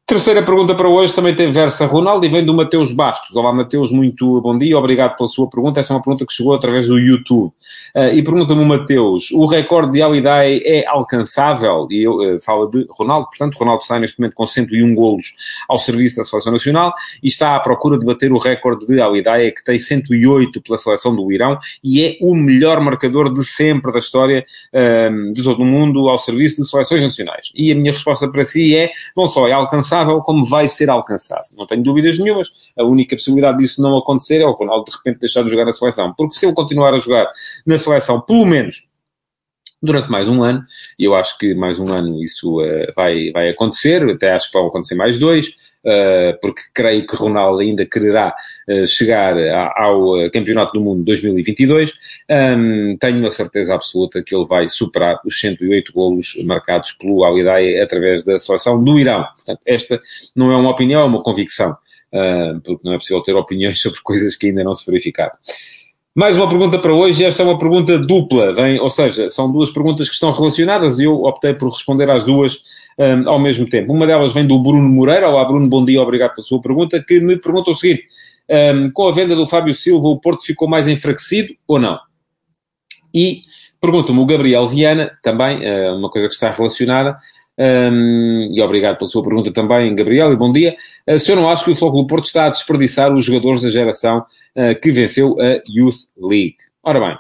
Terceira 0.08 0.42
pergunta 0.42 0.74
para 0.74 0.88
hoje 0.88 1.14
também 1.14 1.34
tem 1.34 1.52
versa 1.52 1.84
Ronaldo 1.84 2.24
e 2.24 2.30
vem 2.30 2.42
do 2.42 2.54
Mateus 2.54 2.92
Bastos. 2.92 3.36
Olá, 3.36 3.52
Mateus, 3.52 3.92
muito 3.92 4.40
bom 4.40 4.56
dia, 4.56 4.78
obrigado 4.78 5.18
pela 5.18 5.28
sua 5.28 5.46
pergunta. 5.50 5.80
Esta 5.80 5.92
é 5.92 5.96
uma 5.96 6.02
pergunta 6.02 6.24
que 6.24 6.32
chegou 6.32 6.54
através 6.54 6.86
do 6.86 6.98
YouTube. 6.98 7.52
Uh, 7.94 8.14
e 8.14 8.22
pergunta-me 8.22 8.62
o 8.62 8.64
Mateus: 8.64 9.30
o 9.32 9.44
recorde 9.44 9.92
de 9.92 10.00
Alidai 10.00 10.62
é 10.64 10.86
alcançável? 10.86 11.86
E 11.90 12.04
eu 12.04 12.14
uh, 12.36 12.40
falo 12.40 12.68
de 12.68 12.86
Ronaldo, 12.88 13.26
portanto, 13.26 13.58
Ronaldo 13.58 13.82
está 13.82 13.98
neste 13.98 14.18
momento 14.18 14.32
com 14.32 14.46
101 14.46 14.94
golos 14.94 15.34
ao 15.68 15.78
serviço 15.78 16.16
da 16.16 16.24
Seleção 16.24 16.54
Nacional 16.54 16.94
e 17.22 17.28
está 17.28 17.54
à 17.54 17.60
procura 17.60 17.98
de 17.98 18.06
bater 18.06 18.32
o 18.32 18.38
recorde 18.38 18.86
de 18.86 18.98
Alidai, 19.02 19.50
que 19.50 19.62
tem 19.62 19.78
108 19.78 20.62
pela 20.62 20.78
seleção 20.78 21.14
do 21.14 21.30
Irão 21.30 21.58
e 21.84 22.02
é 22.02 22.16
o 22.22 22.34
melhor 22.34 22.80
marcador 22.80 23.30
de 23.30 23.44
sempre 23.44 23.92
da 23.92 23.98
história 23.98 24.42
uh, 24.72 25.32
de 25.34 25.42
todo 25.42 25.62
o 25.62 25.66
mundo 25.66 26.08
ao 26.08 26.16
serviço 26.16 26.62
de 26.62 26.66
seleções 26.66 27.02
nacionais. 27.02 27.52
E 27.54 27.70
a 27.70 27.74
minha 27.74 27.92
resposta 27.92 28.26
para 28.26 28.42
si 28.46 28.74
é: 28.74 28.90
não 29.14 29.26
só 29.26 29.46
é 29.46 29.52
alcançável, 29.52 29.97
alcançável 29.98 30.20
como 30.20 30.44
vai 30.44 30.68
ser 30.68 30.90
alcançado. 30.90 31.44
Não 31.56 31.66
tenho 31.66 31.82
dúvidas 31.82 32.18
nenhumas. 32.18 32.48
A 32.76 32.84
única 32.84 33.16
possibilidade 33.16 33.58
disso 33.58 33.82
não 33.82 33.96
acontecer 33.96 34.40
é 34.40 34.46
o 34.46 34.52
Ronaldo 34.52 34.90
de 34.90 34.96
repente 34.96 35.20
deixar 35.20 35.42
de 35.42 35.50
jogar 35.50 35.64
na 35.64 35.72
seleção. 35.72 36.14
Porque 36.16 36.34
se 36.34 36.46
ele 36.46 36.54
continuar 36.54 36.94
a 36.94 37.00
jogar 37.00 37.28
na 37.66 37.78
seleção, 37.78 38.20
pelo 38.20 38.46
menos 38.46 38.86
durante 39.80 40.10
mais 40.10 40.28
um 40.28 40.42
ano, 40.42 40.64
e 40.98 41.04
eu 41.04 41.14
acho 41.14 41.38
que 41.38 41.54
mais 41.54 41.78
um 41.78 41.88
ano 41.92 42.22
isso 42.22 42.60
uh, 42.60 42.92
vai, 42.96 43.30
vai 43.30 43.48
acontecer, 43.50 44.02
até 44.10 44.32
acho 44.32 44.50
que 44.50 44.58
vão 44.58 44.66
acontecer 44.66 44.94
mais 44.94 45.18
dois, 45.18 45.52
Uh, 45.78 46.36
porque 46.42 46.60
creio 46.74 47.06
que 47.06 47.14
Ronaldo 47.14 47.60
ainda 47.60 47.86
quererá 47.86 48.34
chegar 48.86 49.36
a, 49.36 49.82
ao 49.82 50.30
Campeonato 50.30 50.72
do 50.72 50.80
Mundo 50.80 51.02
2022. 51.04 51.94
Um, 52.30 52.96
tenho 52.98 53.26
a 53.26 53.30
certeza 53.30 53.74
absoluta 53.74 54.22
que 54.22 54.34
ele 54.34 54.46
vai 54.46 54.68
superar 54.68 55.18
os 55.24 55.40
108 55.40 55.92
golos 55.92 56.36
marcados 56.44 56.92
pelo 56.92 57.24
Alidai 57.24 57.80
através 57.80 58.24
da 58.24 58.38
seleção 58.38 58.82
do 58.82 58.98
Irão. 58.98 59.24
Portanto, 59.34 59.60
esta 59.64 60.00
não 60.34 60.52
é 60.52 60.56
uma 60.56 60.70
opinião, 60.70 61.00
é 61.00 61.04
uma 61.04 61.22
convicção, 61.22 61.72
uh, 61.72 62.60
porque 62.62 62.80
não 62.84 62.94
é 62.94 62.98
possível 62.98 63.22
ter 63.22 63.34
opiniões 63.34 63.80
sobre 63.82 64.00
coisas 64.02 64.36
que 64.36 64.48
ainda 64.48 64.62
não 64.62 64.74
se 64.74 64.84
verificaram. 64.86 65.32
Mais 66.14 66.36
uma 66.36 66.48
pergunta 66.48 66.78
para 66.80 66.92
hoje, 66.92 67.24
esta 67.24 67.42
é 67.42 67.46
uma 67.46 67.58
pergunta 67.58 67.96
dupla, 67.96 68.52
vem, 68.52 68.80
ou 68.80 68.90
seja, 68.90 69.30
são 69.30 69.52
duas 69.52 69.70
perguntas 69.70 70.08
que 70.08 70.14
estão 70.14 70.32
relacionadas 70.32 70.98
e 70.98 71.04
eu 71.04 71.22
optei 71.22 71.54
por 71.54 71.70
responder 71.70 72.10
às 72.10 72.24
duas 72.24 72.58
um, 72.98 73.28
ao 73.28 73.38
mesmo 73.38 73.68
tempo. 73.68 73.92
Uma 73.92 74.04
delas 74.04 74.34
vem 74.34 74.44
do 74.44 74.58
Bruno 74.58 74.88
Moreira. 74.88 75.28
Olá, 75.28 75.44
Bruno, 75.44 75.68
bom 75.68 75.84
dia, 75.84 76.02
obrigado 76.02 76.34
pela 76.34 76.44
sua 76.44 76.60
pergunta, 76.60 77.02
que 77.06 77.20
me 77.20 77.36
pergunta 77.36 77.70
o 77.70 77.74
seguinte: 77.74 78.06
um, 78.50 78.90
com 78.90 79.08
a 79.08 79.12
venda 79.12 79.34
do 79.36 79.46
Fábio 79.46 79.74
Silva, 79.74 80.08
o 80.08 80.20
Porto 80.20 80.42
ficou 80.42 80.68
mais 80.68 80.88
enfraquecido 80.88 81.54
ou 81.66 81.78
não? 81.78 81.98
E 83.14 83.42
pergunta-me 83.80 84.18
o 84.18 84.26
Gabriel 84.26 84.66
Viana, 84.66 85.18
também, 85.22 85.58
uh, 85.58 85.96
uma 85.96 86.10
coisa 86.10 86.28
que 86.28 86.34
está 86.34 86.50
relacionada. 86.50 87.18
Um, 87.58 88.50
e 88.52 88.62
obrigado 88.62 88.98
pela 88.98 89.10
sua 89.10 89.22
pergunta 89.22 89.52
também, 89.52 89.92
Gabriel, 89.94 90.32
e 90.32 90.36
bom 90.36 90.52
dia. 90.52 90.76
Uh, 91.08 91.18
se 91.18 91.32
eu 91.32 91.36
não 91.36 91.48
acho 91.48 91.64
que 91.64 91.72
o 91.72 91.74
Futebol 91.74 92.06
Porto 92.06 92.26
está 92.26 92.46
a 92.46 92.50
desperdiçar 92.50 93.12
os 93.12 93.24
jogadores 93.24 93.62
da 93.62 93.70
geração 93.70 94.24
uh, 94.56 94.80
que 94.80 94.92
venceu 94.92 95.36
a 95.40 95.60
Youth 95.68 96.06
League. 96.16 96.56
Ora 96.84 97.00
bem, 97.00 97.18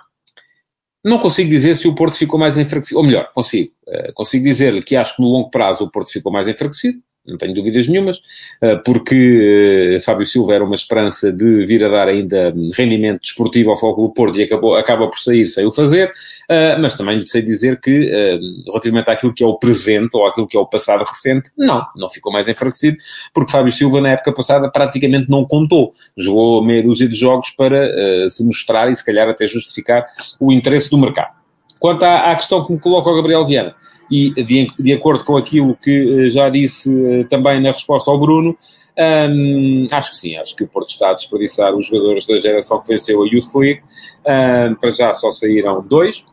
não 1.04 1.18
consigo 1.18 1.50
dizer 1.50 1.74
se 1.74 1.88
o 1.88 1.94
Porto 1.94 2.16
ficou 2.16 2.38
mais 2.38 2.56
enfraquecido, 2.56 2.98
ou 2.98 3.04
melhor, 3.04 3.32
consigo. 3.32 3.72
Uh, 3.88 4.12
consigo 4.14 4.44
dizer-lhe 4.44 4.82
que 4.82 4.94
acho 4.94 5.16
que 5.16 5.22
no 5.22 5.28
longo 5.28 5.50
prazo 5.50 5.84
o 5.84 5.90
Porto 5.90 6.12
ficou 6.12 6.30
mais 6.30 6.46
enfraquecido, 6.46 7.00
não 7.28 7.36
tenho 7.36 7.54
dúvidas 7.54 7.86
nenhumas, 7.86 8.20
porque 8.84 9.98
Fábio 10.04 10.26
Silva 10.26 10.54
era 10.54 10.64
uma 10.64 10.74
esperança 10.74 11.32
de 11.32 11.66
vir 11.66 11.84
a 11.84 11.88
dar 11.88 12.08
ainda 12.08 12.54
rendimento 12.76 13.20
desportivo 13.20 13.70
ao 13.70 13.76
Foco 13.76 14.02
do 14.02 14.10
Porto 14.10 14.38
e 14.38 14.42
acabou, 14.42 14.76
acaba 14.76 15.08
por 15.08 15.18
sair 15.18 15.46
sem 15.46 15.66
o 15.66 15.70
fazer, 15.70 16.10
mas 16.80 16.96
também 16.96 17.18
lhe 17.18 17.26
sei 17.26 17.42
dizer 17.42 17.80
que, 17.80 18.10
relativamente 18.66 19.10
àquilo 19.10 19.32
que 19.32 19.44
é 19.44 19.46
o 19.46 19.54
presente 19.54 20.10
ou 20.14 20.26
àquilo 20.26 20.46
que 20.46 20.56
é 20.56 20.60
o 20.60 20.66
passado 20.66 21.04
recente, 21.04 21.50
não, 21.56 21.84
não 21.96 22.08
ficou 22.08 22.32
mais 22.32 22.48
enfraquecido, 22.48 22.96
porque 23.32 23.52
Fábio 23.52 23.72
Silva 23.72 24.00
na 24.00 24.10
época 24.10 24.32
passada 24.32 24.70
praticamente 24.70 25.30
não 25.30 25.44
contou, 25.44 25.92
jogou 26.16 26.64
meia 26.64 26.82
dúzia 26.82 27.08
de 27.08 27.14
jogos 27.14 27.50
para 27.50 28.28
se 28.28 28.44
mostrar 28.44 28.90
e 28.90 28.96
se 28.96 29.04
calhar 29.04 29.28
até 29.28 29.46
justificar 29.46 30.06
o 30.40 30.52
interesse 30.52 30.90
do 30.90 30.98
mercado. 30.98 31.36
Quanto 31.80 32.02
à, 32.02 32.32
à 32.32 32.36
questão 32.36 32.64
que 32.64 32.72
me 32.72 32.78
coloca 32.78 33.08
o 33.08 33.14
Gabriel 33.14 33.46
Viana, 33.46 33.72
e 34.10 34.30
de, 34.30 34.72
de 34.78 34.92
acordo 34.92 35.24
com 35.24 35.36
aquilo 35.36 35.76
que 35.76 36.26
eh, 36.26 36.30
já 36.30 36.48
disse 36.48 36.92
eh, 36.92 37.24
também 37.24 37.60
na 37.60 37.72
resposta 37.72 38.10
ao 38.10 38.18
Bruno, 38.18 38.56
um, 38.98 39.86
acho 39.92 40.10
que 40.10 40.16
sim, 40.16 40.36
acho 40.36 40.56
que 40.56 40.64
o 40.64 40.68
Porto 40.68 40.88
está 40.88 41.10
a 41.10 41.14
desperdiçar 41.14 41.72
os 41.74 41.86
jogadores 41.86 42.26
da 42.26 42.38
geração 42.38 42.80
que 42.80 42.88
venceu 42.88 43.22
a 43.22 43.26
Youth 43.26 43.54
League. 43.54 43.80
Um, 44.26 44.74
para 44.74 44.90
já 44.90 45.12
só 45.12 45.30
saíram 45.30 45.80
dois, 45.86 46.24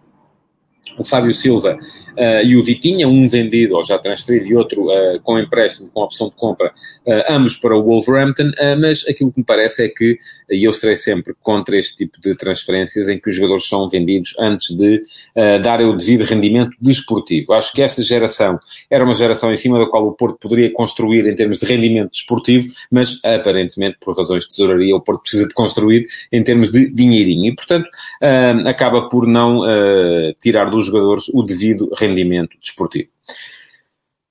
o 0.98 1.04
Fábio 1.04 1.34
Silva 1.34 1.78
uh, 1.78 2.46
e 2.46 2.56
o 2.56 2.64
Vitinha, 2.64 3.08
um 3.08 3.28
vendido 3.28 3.76
ou 3.76 3.84
já 3.84 3.98
transferido 3.98 4.46
e 4.46 4.56
outro 4.56 4.86
uh, 4.86 5.20
com 5.24 5.40
empréstimo, 5.40 5.90
com 5.94 6.02
opção 6.02 6.30
de 6.30 6.36
compra, 6.36 6.70
uh, 7.06 7.24
ambos 7.30 7.56
para 7.58 7.76
o 7.76 7.84
Wolverhampton, 7.84 8.52
mas 8.80 9.06
aquilo 9.08 9.32
que 9.32 9.40
me 9.40 9.46
parece 9.46 9.86
é 9.86 9.90
que, 9.90 10.18
e 10.50 10.64
eu 10.64 10.72
serei 10.72 10.96
sempre 10.96 11.34
contra 11.42 11.78
este 11.78 11.96
tipo 11.96 12.20
de 12.22 12.36
transferências 12.36 13.10
em 13.10 13.20
que 13.20 13.30
os 13.30 13.36
jogadores 13.36 13.68
são 13.68 13.88
vendidos 13.90 14.36
antes 14.40 14.76
de 14.76 15.02
darem 15.62 15.88
o 15.88 15.96
devido 15.96 16.24
rendimento 16.24 16.76
desportivo. 16.80 17.54
Acho 17.54 17.74
que 17.74 17.82
esta 17.82 18.02
geração 18.02 18.60
era 18.90 19.04
uma 19.04 19.14
geração 19.14 19.52
em 19.52 19.58
cima 19.58 19.80
da 19.80 19.86
qual 19.86 20.08
o 20.08 20.14
Porto 20.14 20.38
poderia 20.40 20.72
construir 20.72 21.28
em 21.28 21.36
termos 21.36 21.58
de 21.58 21.66
rendimento 21.66 22.12
desportivo, 22.12 22.68
mas 22.92 23.20
aparentemente, 23.24 23.98
por 24.00 24.16
razões 24.16 24.44
de 24.44 24.50
tesouraria, 24.50 24.96
o 24.96 25.02
Porto 25.02 25.22
precisa 25.22 25.48
de 25.48 25.54
construir 25.54 26.08
em 26.32 26.44
termos 26.44 26.72
de 26.72 26.92
dinheirinho 26.92 27.46
e, 27.46 27.56
portanto, 27.56 27.88
acaba 28.66 29.10
por 29.10 29.28
não 29.28 29.62
tirar 30.42 30.70
dos 30.76 30.86
jogadores 30.86 31.30
o 31.34 31.42
devido 31.42 31.90
rendimento 31.98 32.58
desportivo. 32.60 33.10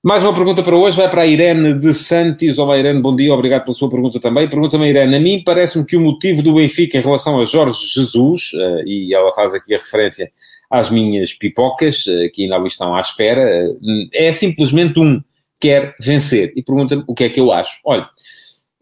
Mais 0.03 0.21
uma 0.21 0.35
pergunta 0.35 0.61
para 0.61 0.75
hoje, 0.75 0.95
vai 0.95 1.09
para 1.09 1.23
a 1.23 1.25
Irene 1.25 1.73
de 1.73 1.91
Santos. 1.91 2.59
Olá 2.59 2.77
Irene, 2.77 3.01
bom 3.01 3.15
dia, 3.15 3.33
obrigado 3.33 3.63
pela 3.63 3.73
sua 3.73 3.89
pergunta 3.89 4.19
também. 4.19 4.47
Pergunta-me 4.47 4.87
Irene, 4.87 5.15
a 5.15 5.19
mim 5.19 5.41
parece-me 5.43 5.83
que 5.83 5.97
o 5.97 6.01
motivo 6.01 6.43
do 6.43 6.53
Benfica 6.53 6.99
em 6.99 7.01
relação 7.01 7.39
a 7.39 7.43
Jorge 7.43 7.79
Jesus, 7.91 8.51
eh, 8.53 8.83
e 8.85 9.15
ela 9.15 9.33
faz 9.33 9.55
aqui 9.55 9.73
a 9.73 9.79
referência 9.79 10.31
às 10.69 10.91
minhas 10.91 11.33
pipocas, 11.33 12.05
eh, 12.07 12.29
que 12.29 12.43
ainda 12.43 12.55
ali 12.55 12.67
estão 12.67 12.95
à 12.95 13.01
espera, 13.01 13.41
eh, 13.41 14.27
é 14.27 14.31
simplesmente 14.31 14.99
um, 14.99 15.19
quer 15.59 15.95
vencer. 15.99 16.53
E 16.55 16.61
pergunta-me 16.61 17.03
o 17.07 17.15
que 17.15 17.23
é 17.23 17.29
que 17.29 17.39
eu 17.39 17.51
acho. 17.51 17.79
Olha, 17.83 18.07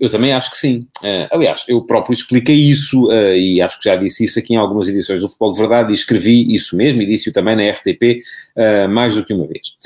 eu 0.04 0.10
também 0.10 0.34
acho 0.34 0.52
que 0.52 0.58
sim. 0.58 0.86
Uh, 1.02 1.28
aliás, 1.32 1.64
eu 1.66 1.82
próprio 1.82 2.14
expliquei 2.14 2.56
isso 2.56 3.08
uh, 3.08 3.34
e 3.34 3.62
acho 3.62 3.80
que 3.80 3.88
já 3.88 3.96
disse 3.96 4.26
isso 4.26 4.38
aqui 4.38 4.54
em 4.54 4.58
algumas 4.58 4.90
edições 4.90 5.22
do 5.22 5.30
Futebol 5.30 5.54
de 5.54 5.60
Verdade 5.60 5.92
e 5.92 5.96
escrevi 5.96 6.54
isso 6.54 6.76
mesmo 6.76 7.02
e 7.02 7.06
disse-o 7.06 7.32
também 7.32 7.56
na 7.56 7.72
RTP 7.72 8.20
uh, 8.58 8.60
eh, 8.60 8.88
mais 8.90 9.16
do 9.16 9.24
que 9.24 9.34
uma 9.34 9.48
vez. 9.48 9.78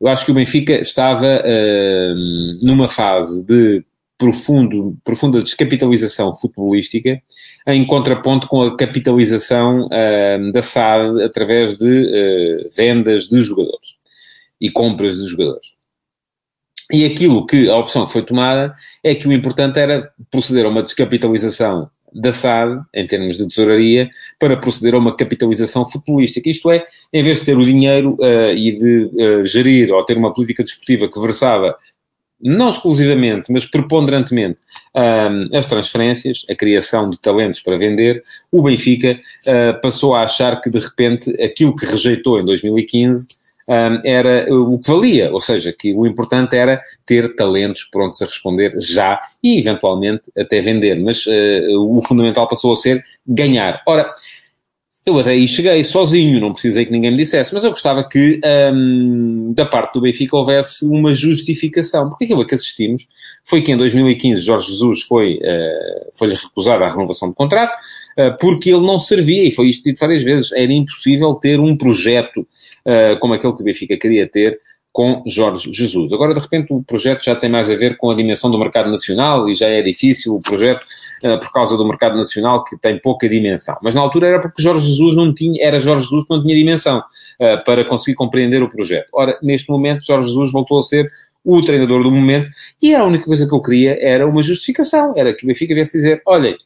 Eu 0.00 0.08
acho 0.08 0.24
que 0.24 0.30
o 0.30 0.34
Benfica 0.34 0.80
estava 0.80 1.42
numa 2.62 2.86
fase 2.86 3.42
de 3.44 3.82
profundo, 4.18 4.96
profunda 5.04 5.42
descapitalização 5.42 6.34
futebolística 6.34 7.20
em 7.66 7.86
contraponto 7.86 8.46
com 8.46 8.62
a 8.62 8.76
capitalização 8.76 9.88
da 10.52 10.62
SAD 10.62 11.22
através 11.22 11.78
de 11.78 12.68
vendas 12.76 13.26
de 13.26 13.40
jogadores 13.40 13.96
e 14.60 14.70
compras 14.70 15.16
de 15.16 15.28
jogadores. 15.28 15.75
E 16.92 17.04
aquilo 17.04 17.44
que 17.44 17.68
a 17.68 17.76
opção 17.76 18.06
que 18.06 18.12
foi 18.12 18.22
tomada 18.22 18.74
é 19.02 19.14
que 19.14 19.26
o 19.26 19.32
importante 19.32 19.78
era 19.78 20.08
proceder 20.30 20.64
a 20.64 20.68
uma 20.68 20.82
descapitalização 20.82 21.90
da 22.12 22.32
SAD, 22.32 22.80
em 22.94 23.06
termos 23.06 23.36
de 23.36 23.46
tesouraria, 23.46 24.08
para 24.38 24.56
proceder 24.56 24.94
a 24.94 24.98
uma 24.98 25.14
capitalização 25.14 25.84
futebolística. 25.84 26.48
Isto 26.48 26.70
é, 26.70 26.84
em 27.12 27.22
vez 27.22 27.40
de 27.40 27.46
ter 27.46 27.58
o 27.58 27.64
dinheiro 27.64 28.16
uh, 28.20 28.52
e 28.52 28.72
de 28.72 29.04
uh, 29.04 29.44
gerir 29.44 29.92
ou 29.92 30.02
ter 30.04 30.16
uma 30.16 30.32
política 30.32 30.62
desportiva 30.62 31.08
que 31.08 31.20
versava 31.20 31.76
não 32.40 32.68
exclusivamente, 32.68 33.50
mas 33.50 33.64
preponderantemente, 33.64 34.60
um, 34.94 35.00
eh, 35.00 35.58
as 35.58 35.68
transferências, 35.68 36.44
a 36.50 36.54
criação 36.54 37.08
de 37.08 37.18
talentos 37.18 37.60
para 37.60 37.78
vender, 37.78 38.22
o 38.52 38.62
Benfica 38.62 39.18
uh, 39.46 39.80
passou 39.80 40.14
a 40.14 40.22
achar 40.22 40.60
que, 40.60 40.68
de 40.68 40.78
repente, 40.78 41.30
aquilo 41.42 41.74
que 41.74 41.86
rejeitou 41.86 42.38
em 42.38 42.44
2015 42.44 43.28
um, 43.68 44.00
era 44.04 44.52
o 44.54 44.78
que 44.78 44.90
valia, 44.90 45.32
ou 45.32 45.40
seja, 45.40 45.72
que 45.72 45.92
o 45.92 46.06
importante 46.06 46.56
era 46.56 46.80
ter 47.04 47.34
talentos 47.34 47.84
prontos 47.84 48.22
a 48.22 48.26
responder 48.26 48.74
já 48.80 49.20
e 49.42 49.58
eventualmente 49.58 50.22
até 50.36 50.60
vender, 50.60 50.98
mas 51.00 51.26
uh, 51.26 51.96
o 51.96 52.00
fundamental 52.02 52.46
passou 52.48 52.72
a 52.72 52.76
ser 52.76 53.04
ganhar. 53.26 53.82
Ora, 53.86 54.14
eu 55.06 55.16
até 55.18 55.30
aí 55.30 55.46
cheguei 55.46 55.84
sozinho, 55.84 56.40
não 56.40 56.52
precisei 56.52 56.84
que 56.84 56.90
ninguém 56.90 57.12
me 57.12 57.16
dissesse, 57.16 57.54
mas 57.54 57.62
eu 57.62 57.70
gostava 57.70 58.02
que 58.08 58.40
um, 58.74 59.52
da 59.54 59.64
parte 59.64 59.94
do 59.94 60.00
Benfica 60.00 60.36
houvesse 60.36 60.84
uma 60.84 61.14
justificação, 61.14 62.08
porque 62.08 62.24
aquilo 62.24 62.44
que 62.44 62.56
assistimos 62.56 63.06
foi 63.44 63.62
que 63.62 63.70
em 63.70 63.76
2015 63.76 64.42
Jorge 64.42 64.66
Jesus 64.66 65.02
foi, 65.02 65.34
uh, 65.36 66.10
foi-lhe 66.18 66.34
recusada 66.34 66.84
a 66.84 66.90
renovação 66.90 67.28
do 67.28 67.34
contrato, 67.34 67.72
porque 68.40 68.70
ele 68.70 68.86
não 68.86 68.98
servia, 68.98 69.44
e 69.44 69.52
foi 69.52 69.68
isto 69.68 69.84
dito 69.84 70.00
várias 70.00 70.22
vezes, 70.22 70.52
era 70.52 70.72
impossível 70.72 71.34
ter 71.34 71.60
um 71.60 71.76
projeto 71.76 72.40
uh, 72.40 73.18
como 73.20 73.34
aquele 73.34 73.52
que 73.52 73.60
o 73.60 73.64
Benfica 73.64 73.96
queria 73.96 74.26
ter 74.26 74.58
com 74.90 75.22
Jorge 75.26 75.70
Jesus. 75.70 76.10
Agora, 76.14 76.32
de 76.32 76.40
repente, 76.40 76.72
o 76.72 76.82
projeto 76.82 77.22
já 77.22 77.36
tem 77.36 77.50
mais 77.50 77.70
a 77.70 77.74
ver 77.74 77.98
com 77.98 78.10
a 78.10 78.14
dimensão 78.14 78.50
do 78.50 78.58
mercado 78.58 78.90
nacional 78.90 79.46
e 79.46 79.54
já 79.54 79.66
é 79.66 79.82
difícil 79.82 80.34
o 80.34 80.40
projeto 80.40 80.82
uh, 81.24 81.38
por 81.38 81.52
causa 81.52 81.76
do 81.76 81.86
mercado 81.86 82.16
nacional 82.16 82.64
que 82.64 82.78
tem 82.78 82.98
pouca 82.98 83.28
dimensão. 83.28 83.76
Mas 83.82 83.94
na 83.94 84.00
altura 84.00 84.28
era 84.28 84.40
porque 84.40 84.62
Jorge 84.62 84.86
Jesus 84.86 85.14
não 85.14 85.34
tinha, 85.34 85.62
era 85.62 85.78
Jorge 85.78 86.04
Jesus 86.04 86.24
que 86.24 86.34
não 86.34 86.40
tinha 86.40 86.54
dimensão 86.54 87.02
para 87.66 87.84
conseguir 87.84 88.14
compreender 88.14 88.62
o 88.62 88.70
projeto. 88.70 89.08
Ora, 89.12 89.38
neste 89.42 89.68
momento, 89.68 90.06
Jorge 90.06 90.28
Jesus 90.28 90.50
voltou 90.50 90.78
a 90.78 90.82
ser 90.82 91.06
o 91.44 91.60
treinador 91.60 92.02
do 92.02 92.10
momento 92.10 92.50
e 92.80 92.94
a 92.94 93.04
única 93.04 93.26
coisa 93.26 93.46
que 93.46 93.54
eu 93.54 93.60
queria 93.60 93.96
era 94.00 94.26
uma 94.26 94.40
justificação, 94.40 95.12
era 95.14 95.34
que 95.34 95.44
o 95.44 95.46
Benfica 95.46 95.74
viesse 95.74 95.98
dizer, 95.98 96.22
olhem, 96.24 96.56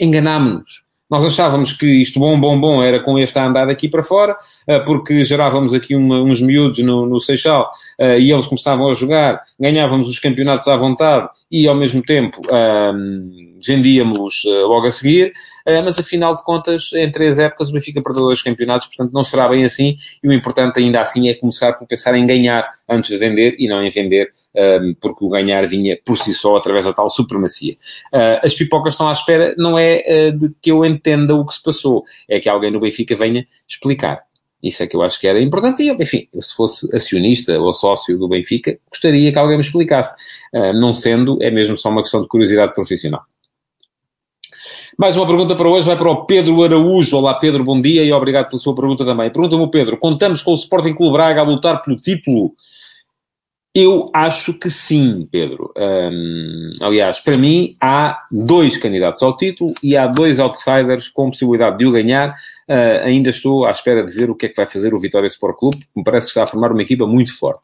enganámos-nos 0.00 0.85
nós 1.08 1.24
achávamos 1.24 1.72
que 1.72 1.86
isto 1.86 2.18
bom, 2.18 2.38
bom, 2.38 2.58
bom 2.58 2.82
era 2.82 3.00
com 3.00 3.18
este 3.18 3.38
a 3.38 3.46
andar 3.46 3.66
daqui 3.66 3.88
para 3.88 4.02
fora, 4.02 4.36
eh, 4.66 4.80
porque 4.80 5.22
gerávamos 5.24 5.72
aqui 5.72 5.94
uma, 5.94 6.20
uns 6.20 6.40
miúdos 6.40 6.80
no, 6.80 7.06
no 7.06 7.20
Seixal 7.20 7.70
eh, 7.98 8.18
e 8.18 8.32
eles 8.32 8.46
começavam 8.46 8.90
a 8.90 8.94
jogar, 8.94 9.40
ganhávamos 9.58 10.08
os 10.10 10.18
campeonatos 10.18 10.66
à 10.66 10.76
vontade 10.76 11.28
e 11.50 11.68
ao 11.68 11.76
mesmo 11.76 12.02
tempo 12.02 12.40
um, 12.50 13.56
vendíamos 13.64 14.42
eh, 14.46 14.62
logo 14.62 14.86
a 14.86 14.90
seguir. 14.90 15.32
Mas 15.84 15.98
afinal 15.98 16.32
de 16.32 16.44
contas, 16.44 16.90
em 16.94 17.10
três 17.10 17.40
épocas, 17.40 17.70
o 17.70 17.72
Benfica 17.72 18.00
perdeu 18.00 18.22
dois 18.22 18.40
campeonatos, 18.40 18.86
portanto 18.86 19.12
não 19.12 19.24
será 19.24 19.48
bem 19.48 19.64
assim, 19.64 19.96
e 20.22 20.28
o 20.28 20.32
importante 20.32 20.78
ainda 20.78 21.00
assim 21.00 21.28
é 21.28 21.34
começar 21.34 21.72
por 21.72 21.88
pensar 21.88 22.16
em 22.16 22.24
ganhar 22.24 22.70
antes 22.88 23.10
de 23.10 23.18
vender 23.18 23.56
e 23.58 23.66
não 23.66 23.84
em 23.84 23.90
vender, 23.90 24.30
ehm, 24.56 24.94
porque 25.00 25.24
o 25.24 25.28
ganhar 25.28 25.66
vinha 25.66 25.98
por 26.04 26.18
si 26.18 26.32
só 26.34 26.56
através 26.56 26.84
da 26.84 26.92
tal 26.92 27.08
supremacia. 27.08 27.76
Eh, 28.12 28.40
as 28.42 28.54
pipocas 28.54 28.94
estão 28.94 29.08
à 29.08 29.12
espera, 29.12 29.54
não 29.58 29.78
é 29.78 30.02
eh, 30.06 30.30
de 30.30 30.54
que 30.60 30.70
eu 30.70 30.84
entenda 30.84 31.34
o 31.34 31.44
que 31.44 31.54
se 31.54 31.62
passou, 31.62 32.04
é 32.28 32.40
que 32.40 32.48
alguém 32.48 32.70
no 32.70 32.80
Benfica 32.80 33.14
venha 33.16 33.46
explicar. 33.68 34.22
Isso 34.62 34.82
é 34.82 34.86
que 34.86 34.96
eu 34.96 35.02
acho 35.02 35.20
que 35.20 35.28
era 35.28 35.40
importante. 35.40 35.82
E, 35.82 35.90
enfim, 35.90 36.28
se 36.40 36.54
fosse 36.56 36.94
acionista 36.96 37.58
ou 37.60 37.72
sócio 37.72 38.18
do 38.18 38.28
Benfica, 38.28 38.78
gostaria 38.90 39.30
que 39.30 39.38
alguém 39.38 39.56
me 39.56 39.62
explicasse. 39.62 40.14
não 40.74 40.94
sendo, 40.94 41.38
é 41.42 41.50
mesmo 41.50 41.76
só 41.76 41.90
uma 41.90 42.02
questão 42.02 42.22
de 42.22 42.28
curiosidade 42.28 42.74
profissional. 42.74 43.22
Mais 44.98 45.14
uma 45.14 45.26
pergunta 45.26 45.54
para 45.54 45.68
hoje 45.68 45.86
vai 45.86 45.94
para 45.94 46.10
o 46.10 46.24
Pedro 46.24 46.64
Araújo. 46.64 47.18
Olá 47.18 47.34
Pedro, 47.34 47.62
bom 47.62 47.78
dia 47.78 48.02
e 48.02 48.10
obrigado 48.10 48.48
pela 48.48 48.58
sua 48.58 48.74
pergunta 48.74 49.04
também. 49.04 49.30
Pergunta-me 49.30 49.70
Pedro, 49.70 49.98
contamos 49.98 50.42
com 50.42 50.52
o 50.52 50.54
Sporting 50.54 50.94
Clube 50.94 51.12
Braga 51.12 51.42
a 51.42 51.44
lutar 51.44 51.82
pelo 51.82 52.00
título? 52.00 52.54
Eu 53.78 54.08
acho 54.10 54.54
que 54.58 54.70
sim, 54.70 55.28
Pedro. 55.30 55.70
Um, 55.76 56.70
aliás, 56.80 57.20
para 57.20 57.36
mim, 57.36 57.76
há 57.78 58.24
dois 58.32 58.78
candidatos 58.78 59.22
ao 59.22 59.36
título 59.36 59.70
e 59.82 59.94
há 59.94 60.06
dois 60.06 60.40
outsiders 60.40 61.10
com 61.10 61.28
possibilidade 61.28 61.76
de 61.76 61.84
o 61.84 61.92
ganhar. 61.92 62.30
Uh, 62.66 63.04
ainda 63.04 63.28
estou 63.28 63.66
à 63.66 63.70
espera 63.70 64.02
de 64.02 64.10
ver 64.14 64.30
o 64.30 64.34
que 64.34 64.46
é 64.46 64.48
que 64.48 64.56
vai 64.56 64.66
fazer 64.66 64.94
o 64.94 64.98
Vitória 64.98 65.26
Sport 65.26 65.58
Clube, 65.58 65.86
me 65.94 66.02
parece 66.02 66.24
que 66.24 66.30
está 66.30 66.44
a 66.44 66.46
formar 66.46 66.72
uma 66.72 66.80
equipa 66.80 67.06
muito 67.06 67.36
forte. 67.38 67.60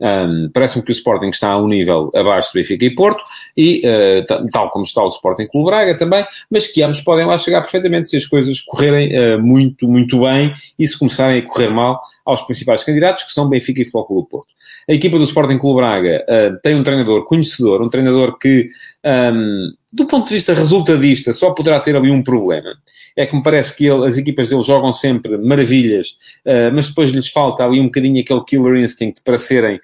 Um, 0.00 0.50
Parece-me 0.52 0.84
que 0.84 0.90
o 0.90 0.92
Sporting 0.92 1.28
está 1.28 1.50
a 1.50 1.58
um 1.58 1.68
nível 1.68 2.10
abaixo 2.14 2.52
do 2.52 2.54
Benfica 2.54 2.84
e 2.84 2.94
Porto, 2.94 3.22
e 3.56 3.82
uh, 3.86 4.48
tal 4.50 4.70
como 4.70 4.84
está 4.84 5.02
o 5.02 5.08
Sporting 5.08 5.46
Clube 5.46 5.66
Braga 5.66 5.96
também, 5.96 6.24
mas 6.50 6.66
que 6.66 6.82
ambos 6.82 7.00
podem 7.00 7.26
lá 7.26 7.38
chegar 7.38 7.60
perfeitamente 7.60 8.08
se 8.08 8.16
as 8.16 8.26
coisas 8.26 8.60
correrem 8.60 9.12
uh, 9.16 9.40
muito, 9.40 9.86
muito 9.86 10.20
bem 10.20 10.54
e 10.78 10.86
se 10.86 10.98
começarem 10.98 11.40
a 11.40 11.46
correr 11.46 11.68
mal 11.68 12.00
aos 12.24 12.42
principais 12.42 12.82
candidatos, 12.82 13.24
que 13.24 13.32
são 13.32 13.48
Benfica 13.48 13.80
e 13.80 13.84
Futebol 13.84 14.06
Clube 14.06 14.28
Porto. 14.28 14.48
A 14.88 14.92
equipa 14.92 15.16
do 15.16 15.24
Sporting 15.24 15.58
Clube 15.58 15.80
Braga 15.80 16.24
uh, 16.28 16.60
tem 16.60 16.74
um 16.74 16.82
treinador 16.82 17.24
conhecedor, 17.24 17.80
um 17.82 17.88
treinador 17.88 18.38
que 18.38 18.66
um, 19.04 19.72
do 19.92 20.06
ponto 20.06 20.28
de 20.28 20.34
vista 20.34 20.54
resultadista, 20.54 21.32
só 21.32 21.50
poderá 21.50 21.78
ter 21.80 21.94
ali 21.96 22.10
um 22.10 22.22
problema. 22.22 22.70
É 23.16 23.26
que 23.26 23.36
me 23.36 23.42
parece 23.42 23.76
que 23.76 23.86
ele, 23.86 24.06
as 24.06 24.16
equipas 24.16 24.48
dele 24.48 24.62
jogam 24.62 24.92
sempre 24.92 25.36
maravilhas, 25.36 26.16
uh, 26.46 26.72
mas 26.72 26.88
depois 26.88 27.10
lhes 27.10 27.28
falta 27.28 27.64
ali 27.64 27.78
um 27.78 27.86
bocadinho 27.86 28.20
aquele 28.22 28.44
killer 28.44 28.82
instinct 28.82 29.22
para 29.22 29.38
serem 29.38 29.80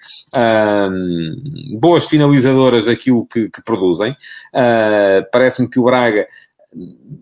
boas 1.79 2.05
finalizadoras 2.05 2.85
daquilo 2.85 3.25
que, 3.25 3.49
que 3.49 3.61
produzem. 3.63 4.11
Uh, 4.11 5.25
Parece-me 5.31 5.69
que 5.69 5.79
o 5.79 5.83
Braga 5.83 6.27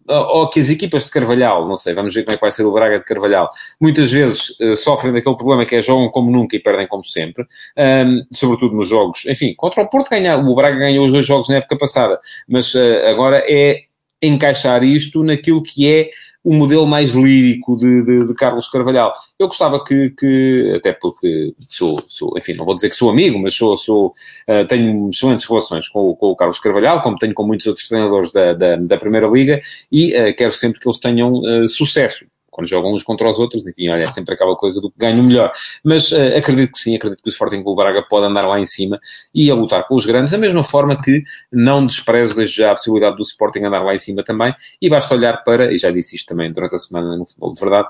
ou 0.08 0.50
que 0.50 0.60
as 0.60 0.70
equipas 0.70 1.06
de 1.06 1.12
Carvalhal, 1.12 1.68
não 1.68 1.78
sei, 1.78 1.94
vamos 1.94 2.14
ver 2.14 2.24
como 2.24 2.34
é 2.34 2.38
que 2.38 2.42
vai 2.42 2.52
ser 2.52 2.64
o 2.64 2.72
Braga 2.72 3.00
de 3.00 3.06
Carvalhal, 3.06 3.50
muitas 3.80 4.12
vezes 4.12 4.50
uh, 4.60 4.76
sofrem 4.76 5.14
daquele 5.14 5.36
problema 5.36 5.66
que 5.66 5.76
é 5.76 5.82
jogam 5.82 6.10
como 6.10 6.30
nunca 6.30 6.56
e 6.56 6.60
perdem 6.60 6.88
como 6.88 7.04
sempre, 7.04 7.46
um, 7.78 8.24
sobretudo 8.32 8.76
nos 8.76 8.90
jogos, 8.90 9.26
enfim, 9.26 9.54
contra 9.56 9.84
o 9.84 9.90
Porto 9.90 10.10
ganha, 10.10 10.38
o 10.38 10.56
Braga 10.56 10.78
ganhou 10.78 11.06
os 11.06 11.12
dois 11.14 11.26
jogos 11.26 11.48
na 11.50 11.58
época 11.58 11.78
passada, 11.78 12.20
mas 12.48 12.74
uh, 12.76 13.08
agora 13.10 13.44
é 13.48 13.84
encaixar 14.22 14.84
isto 14.84 15.24
naquilo 15.24 15.62
que 15.64 15.92
é 15.92 16.10
o 16.44 16.54
modelo 16.54 16.88
mais 16.88 17.12
lírico 17.12 17.76
de, 17.76 18.04
de, 18.04 18.26
de, 18.26 18.34
Carlos 18.34 18.70
Carvalhal. 18.70 19.14
Eu 19.38 19.48
gostava 19.48 19.84
que, 19.84 20.12
que 20.12 20.74
até 20.78 20.94
porque 20.94 21.54
sou, 21.68 22.00
sou, 22.08 22.38
enfim, 22.38 22.54
não 22.54 22.66
vou 22.66 22.76
dizer 22.76 22.90
que 22.90 22.96
sou 22.96 23.10
amigo, 23.10 23.38
mas 23.40 23.54
sou, 23.54 23.76
sou 23.78 24.14
uh, 24.48 24.66
tenho 24.68 25.10
excelentes 25.10 25.46
relações 25.46 25.90
com, 25.90 26.16
com, 26.16 26.28
o 26.28 26.36
Carlos 26.36 26.60
Carvalhal, 26.60 27.02
como 27.02 27.18
tenho 27.18 27.34
com 27.34 27.44
muitos 27.44 27.68
outros 27.68 27.88
treinadores 27.88 28.32
da, 28.32 28.54
da, 28.54 28.76
da 28.78 28.98
Primeira 28.98 29.28
Liga, 29.28 29.60
e 29.92 30.16
uh, 30.16 30.36
quero 30.36 30.54
sempre 30.54 30.80
que 30.80 30.88
eles 30.88 31.00
tenham 31.00 31.34
uh, 31.34 31.68
sucesso 31.68 32.26
quando 32.58 32.68
jogam 32.68 32.92
uns 32.92 33.04
contra 33.04 33.30
os 33.30 33.38
outros, 33.38 33.68
enfim, 33.68 33.88
olha, 33.90 34.02
é 34.02 34.06
sempre 34.08 34.34
aquela 34.34 34.56
coisa 34.56 34.82
do 34.82 34.90
que 34.90 34.98
ganho 34.98 35.22
melhor. 35.22 35.54
Mas 35.84 36.12
uh, 36.12 36.36
acredito 36.36 36.72
que 36.72 36.80
sim, 36.80 36.96
acredito 36.96 37.22
que 37.22 37.30
o 37.30 37.32
Sporting 37.32 37.62
Clube 37.62 37.84
Braga 37.84 38.02
pode 38.02 38.26
andar 38.26 38.48
lá 38.48 38.60
em 38.60 38.66
cima 38.66 39.00
e 39.32 39.52
a 39.52 39.54
lutar 39.54 39.88
com 39.88 39.94
os 39.94 40.08
grandes, 40.08 40.32
da 40.32 40.40
mesma 40.40 40.64
forma 40.64 40.98
que 40.98 41.24
não 41.52 41.86
desprezo 41.86 42.36
desde 42.36 42.56
já 42.56 42.72
a 42.72 42.74
possibilidade 42.74 43.16
do 43.16 43.22
Sporting 43.22 43.60
andar 43.60 43.84
lá 43.84 43.94
em 43.94 44.00
cima 44.00 44.24
também, 44.24 44.56
e 44.82 44.90
basta 44.90 45.14
olhar 45.14 45.44
para, 45.44 45.72
e 45.72 45.78
já 45.78 45.92
disse 45.92 46.16
isto 46.16 46.28
também 46.28 46.52
durante 46.52 46.74
a 46.74 46.80
semana 46.80 47.16
no 47.16 47.26
futebol 47.26 47.54
de 47.54 47.60
verdade, 47.60 47.90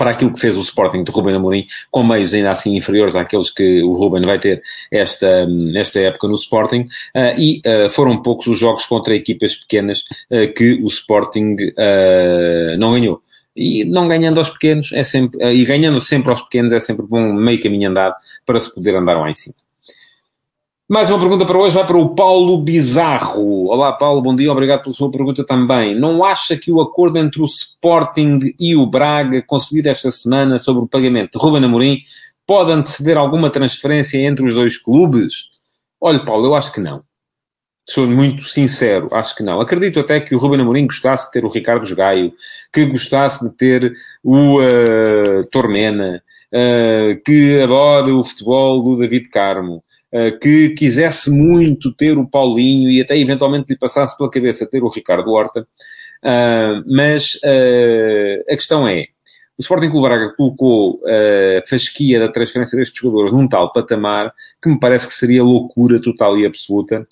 para 0.00 0.12
aquilo 0.12 0.32
que 0.32 0.40
fez 0.40 0.56
o 0.56 0.60
Sporting 0.60 1.02
de 1.02 1.10
Ruben 1.12 1.36
Amorim, 1.36 1.66
com 1.90 2.02
meios 2.02 2.32
ainda 2.32 2.50
assim 2.50 2.74
inferiores 2.74 3.14
àqueles 3.14 3.50
que 3.50 3.82
o 3.82 3.92
Ruben 3.92 4.24
vai 4.24 4.38
ter 4.38 4.62
esta, 4.90 5.46
esta 5.74 6.00
época 6.00 6.26
no 6.26 6.34
Sporting, 6.34 6.86
uh, 7.14 7.38
e 7.38 7.60
uh, 7.66 7.90
foram 7.90 8.22
poucos 8.22 8.46
os 8.46 8.58
jogos 8.58 8.86
contra 8.86 9.14
equipas 9.14 9.54
pequenas 9.54 10.00
uh, 10.30 10.50
que 10.56 10.80
o 10.82 10.86
Sporting 10.86 11.54
não 12.78 12.92
ganhou. 12.92 13.22
E 13.56 13.84
não 13.84 14.06
ganhando 14.06 14.38
aos 14.38 14.50
pequenos 14.50 14.92
é 14.92 15.02
sempre, 15.02 15.38
e 15.52 15.64
ganhando 15.64 16.00
sempre 16.00 16.30
aos 16.30 16.42
pequenos 16.42 16.72
é 16.72 16.80
sempre 16.80 17.04
bom 17.06 17.32
meio 17.32 17.62
caminho 17.62 17.90
andado 17.90 18.14
para 18.46 18.60
se 18.60 18.72
poder 18.72 18.96
andar 18.96 19.18
lá 19.18 19.30
em 19.30 19.34
cima. 19.34 19.56
Mais 20.88 21.08
uma 21.08 21.20
pergunta 21.20 21.46
para 21.46 21.56
hoje 21.56 21.76
vai 21.76 21.86
para 21.86 21.98
o 21.98 22.16
Paulo 22.16 22.58
Bizarro. 22.58 23.66
Olá, 23.68 23.92
Paulo, 23.92 24.20
bom 24.20 24.34
dia, 24.34 24.50
obrigado 24.50 24.82
pela 24.82 24.92
sua 24.92 25.08
pergunta 25.08 25.44
também. 25.44 25.96
Não 25.96 26.24
acha 26.24 26.56
que 26.56 26.72
o 26.72 26.80
acordo 26.80 27.16
entre 27.16 27.40
o 27.40 27.44
Sporting 27.44 28.54
e 28.58 28.74
o 28.74 28.84
Braga, 28.86 29.40
concedido 29.40 29.88
esta 29.88 30.10
semana 30.10 30.58
sobre 30.58 30.82
o 30.82 30.88
pagamento 30.88 31.38
de 31.38 31.44
Ruben 31.44 31.64
Amorim, 31.64 32.00
pode 32.44 32.72
anteceder 32.72 33.16
alguma 33.16 33.50
transferência 33.50 34.18
entre 34.18 34.44
os 34.44 34.52
dois 34.52 34.76
clubes? 34.76 35.44
Olha, 36.00 36.24
Paulo, 36.24 36.46
eu 36.46 36.56
acho 36.56 36.72
que 36.72 36.80
não. 36.80 36.98
Sou 37.90 38.06
muito 38.06 38.44
sincero, 38.46 39.08
acho 39.10 39.34
que 39.34 39.42
não. 39.42 39.60
Acredito 39.60 39.98
até 39.98 40.20
que 40.20 40.32
o 40.32 40.38
Ruben 40.38 40.60
Amorim 40.60 40.86
gostasse 40.86 41.26
de 41.26 41.32
ter 41.32 41.44
o 41.44 41.48
Ricardo 41.48 41.92
Gaio, 41.96 42.32
que 42.72 42.86
gostasse 42.86 43.44
de 43.44 43.52
ter 43.56 43.92
o 44.22 44.60
uh, 44.60 45.44
Tormena, 45.50 46.22
uh, 46.54 47.20
que 47.24 47.60
adore 47.60 48.12
o 48.12 48.22
futebol 48.22 48.80
do 48.80 48.96
David 48.96 49.28
Carmo, 49.30 49.82
uh, 50.12 50.38
que 50.38 50.68
quisesse 50.68 51.32
muito 51.32 51.92
ter 51.92 52.16
o 52.16 52.28
Paulinho 52.28 52.88
e 52.92 53.00
até 53.00 53.18
eventualmente 53.18 53.72
lhe 53.72 53.76
passasse 53.76 54.16
pela 54.16 54.30
cabeça 54.30 54.70
ter 54.70 54.84
o 54.84 54.88
Ricardo 54.88 55.32
Horta. 55.32 55.66
mas 56.86 57.40
a 58.48 58.54
questão 58.54 58.86
é, 58.86 59.06
o 59.58 59.62
Sporting 59.62 59.90
Clube 59.90 60.06
Braga 60.06 60.32
colocou 60.36 61.00
a 61.04 61.66
fasquia 61.66 62.20
da 62.20 62.28
transferência 62.28 62.78
destes 62.78 62.96
jogadores 62.96 63.32
num 63.32 63.48
tal 63.48 63.72
patamar 63.72 64.32
que 64.62 64.68
me 64.68 64.78
parece 64.78 65.08
que 65.08 65.12
seria 65.12 65.42
loucura 65.42 66.00
total 66.00 66.38
e 66.38 66.46
absoluta 66.46 67.04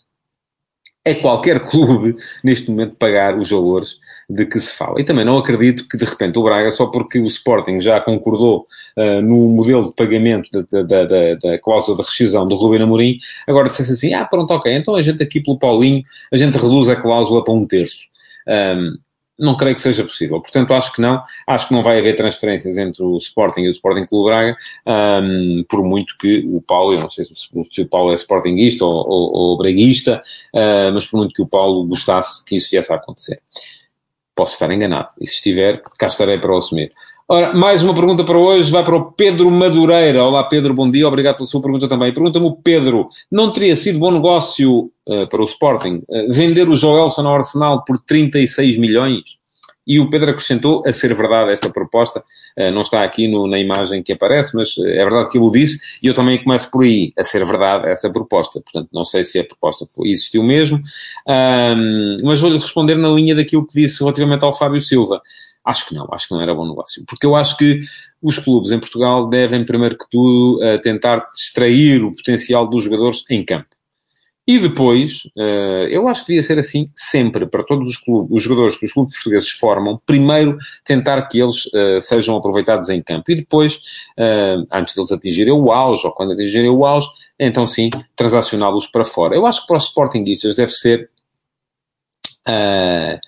é 1.11 1.15
qualquer 1.15 1.61
clube, 1.61 2.17
neste 2.43 2.71
momento, 2.71 2.97
pagar 2.97 3.37
os 3.37 3.51
valores 3.51 3.97
de 4.29 4.45
que 4.45 4.61
se 4.61 4.77
fala. 4.77 5.01
E 5.01 5.05
também 5.05 5.25
não 5.25 5.39
acredito 5.39 5.89
que, 5.89 5.97
de 5.97 6.05
repente, 6.05 6.39
o 6.39 6.43
Braga, 6.43 6.71
só 6.71 6.87
porque 6.87 7.19
o 7.19 7.27
Sporting 7.27 7.81
já 7.81 7.99
concordou 8.01 8.67
uh, 8.97 9.23
no 9.23 9.49
modelo 9.49 9.87
de 9.87 9.95
pagamento 9.95 10.51
da, 10.71 10.83
da, 10.83 11.05
da, 11.05 11.35
da, 11.35 11.59
cláusula 11.59 11.97
de 11.97 12.03
rescisão 12.03 12.47
do 12.47 12.57
Rubem 12.57 12.83
Amorim, 12.83 13.19
agora 13.47 13.69
dissesse 13.69 13.93
assim, 13.93 14.13
ah, 14.13 14.27
pronto, 14.27 14.53
ok, 14.53 14.71
então 14.75 14.95
a 14.95 15.03
gente 15.03 15.23
aqui 15.23 15.41
pelo 15.41 15.59
Paulinho, 15.59 16.05
a 16.31 16.37
gente 16.37 16.59
reduz 16.59 16.89
a 16.89 16.97
cláusula 16.97 17.43
para 17.43 17.55
um 17.55 17.67
terço. 17.67 18.07
Um, 18.47 18.99
não 19.39 19.57
creio 19.57 19.77
que 19.77 19.83
seja 19.83 20.03
possível. 20.03 20.41
Portanto, 20.41 20.75
acho 20.75 20.93
que 20.93 21.01
não. 21.01 21.23
Acho 21.47 21.69
que 21.69 21.75
não 21.75 21.83
vai 21.83 21.99
haver 21.99 22.17
transferências 22.17 22.77
entre 22.77 23.03
o 23.03 23.17
Sporting 23.19 23.61
e 23.61 23.69
o 23.69 23.71
Sporting 23.71 24.07
Clube 24.07 24.31
Braga, 24.31 24.57
um, 24.87 25.65
por 25.69 25.85
muito 25.85 26.17
que 26.19 26.45
o 26.49 26.61
Paulo, 26.61 26.95
eu 26.95 27.01
não 27.01 27.11
sei 27.11 27.25
se, 27.25 27.35
se 27.35 27.83
o 27.83 27.87
Paulo 27.87 28.13
é 28.13 28.15
Sportingista 28.15 28.85
ou, 28.85 29.09
ou, 29.09 29.33
ou 29.33 29.59
Braguista, 29.59 30.23
uh, 30.55 30.93
mas 30.93 31.07
por 31.07 31.19
muito 31.19 31.35
que 31.35 31.43
o 31.43 31.47
Paulo 31.47 31.87
gostasse 31.87 32.45
que 32.45 32.57
isso 32.57 32.71
viesse 32.71 32.93
a 32.93 32.97
acontecer. 32.97 33.41
Posso 34.35 34.55
estar 34.55 34.71
enganado. 34.73 35.09
E 35.21 35.27
se 35.27 35.35
estiver, 35.35 35.83
cá 35.99 36.09
estarei 36.09 36.39
para 36.39 36.53
o 36.53 36.59
assumir. 36.59 36.93
Ora, 37.31 37.53
mais 37.53 37.83
uma 37.83 37.95
pergunta 37.95 38.25
para 38.25 38.39
hoje, 38.39 38.73
vai 38.73 38.83
para 38.83 38.97
o 38.97 39.13
Pedro 39.13 39.51
Madureira. 39.51 40.25
Olá 40.25 40.43
Pedro, 40.45 40.73
bom 40.73 40.91
dia, 40.91 41.07
obrigado 41.07 41.37
pela 41.37 41.47
sua 41.47 41.61
pergunta 41.61 41.87
também. 41.87 42.11
Pergunta-me 42.11 42.47
o 42.47 42.57
Pedro, 42.57 43.11
não 43.31 43.53
teria 43.53 43.77
sido 43.77 43.99
bom 43.99 44.11
negócio 44.11 44.91
uh, 45.07 45.29
para 45.29 45.43
o 45.43 45.45
Sporting 45.45 46.01
uh, 46.09 46.33
vender 46.33 46.67
o 46.71 46.75
Joelson 46.75 47.27
ao 47.27 47.35
Arsenal 47.35 47.85
por 47.85 47.99
36 47.99 48.79
milhões? 48.79 49.37
E 49.87 50.01
o 50.01 50.09
Pedro 50.09 50.31
acrescentou, 50.31 50.83
a 50.87 50.93
ser 50.93 51.15
verdade 51.15 51.53
esta 51.53 51.69
proposta, 51.69 52.21
uh, 52.59 52.71
não 52.71 52.81
está 52.81 53.05
aqui 53.05 53.29
no, 53.29 53.47
na 53.47 53.59
imagem 53.59 54.03
que 54.03 54.15
aparece, 54.15 54.57
mas 54.57 54.79
é 54.79 55.05
verdade 55.05 55.29
que 55.29 55.37
ele 55.37 55.45
o 55.45 55.51
disse, 55.51 55.79
e 56.03 56.07
eu 56.07 56.15
também 56.15 56.43
começo 56.43 56.71
por 56.71 56.83
aí, 56.83 57.13
a 57.19 57.23
ser 57.23 57.45
verdade 57.45 57.91
essa 57.91 58.09
proposta. 58.09 58.59
Portanto, 58.59 58.89
não 58.91 59.05
sei 59.05 59.23
se 59.23 59.39
a 59.39 59.45
proposta 59.45 59.85
foi, 59.95 60.09
existiu 60.09 60.43
mesmo, 60.43 60.81
mas 62.25 62.41
vou-lhe 62.41 62.57
responder 62.57 62.97
na 62.97 63.11
linha 63.11 63.35
daquilo 63.35 63.67
que 63.67 63.83
disse 63.83 64.01
relativamente 64.01 64.45
ao 64.47 64.57
Fábio 64.57 64.81
Silva. 64.81 65.21
Acho 65.69 65.87
que 65.87 65.95
não, 65.95 66.09
acho 66.11 66.27
que 66.27 66.35
não 66.35 66.41
era 66.41 66.55
bom 66.55 66.67
negócio. 66.67 67.05
Porque 67.07 67.27
eu 67.27 67.37
acho 67.37 67.55
que 67.59 67.83
os 68.23 68.39
clubes 68.39 68.71
em 68.73 68.81
Portugal 68.81 69.29
devem, 69.29 69.67
primeiro 69.67 69.99
que 69.99 70.07
tudo, 70.11 70.65
uh, 70.65 70.81
tentar 70.81 71.29
extrair 71.37 72.03
o 72.03 72.15
potencial 72.15 72.67
dos 72.67 72.85
jogadores 72.85 73.23
em 73.29 73.45
campo. 73.45 73.69
E 74.47 74.59
depois, 74.59 75.25
uh, 75.37 75.87
eu 75.91 76.09
acho 76.09 76.23
que 76.23 76.29
devia 76.29 76.43
ser 76.43 76.59
assim 76.59 76.91
sempre, 76.97 77.45
para 77.45 77.63
todos 77.63 77.87
os 77.87 77.99
clubes, 77.99 78.35
os 78.35 78.43
jogadores 78.43 78.79
que 78.79 78.87
os 78.87 78.95
clubes 78.95 79.15
portugueses 79.15 79.51
formam, 79.51 80.01
primeiro 80.07 80.57
tentar 80.87 81.21
que 81.29 81.39
eles 81.39 81.67
uh, 81.67 82.01
sejam 82.01 82.35
aproveitados 82.35 82.89
em 82.89 83.03
campo. 83.03 83.31
E 83.31 83.35
depois, 83.35 83.79
antes 84.73 84.95
deles 84.95 85.13
atingirem 85.13 85.53
o 85.53 85.71
auge, 85.71 86.07
ou 86.07 86.13
quando 86.15 86.33
atingirem 86.33 86.71
o 86.71 86.87
auge, 86.87 87.09
então 87.39 87.67
sim, 87.67 87.91
transacioná-los 88.17 88.87
para 88.87 89.05
fora. 89.05 89.37
Eu 89.37 89.45
acho 89.45 89.61
que 89.61 89.67
para 89.67 89.77
os 89.77 89.85
Sportingistas 89.85 90.57
deve 90.57 90.73
ser... 90.73 91.11
Uh, 92.49 93.21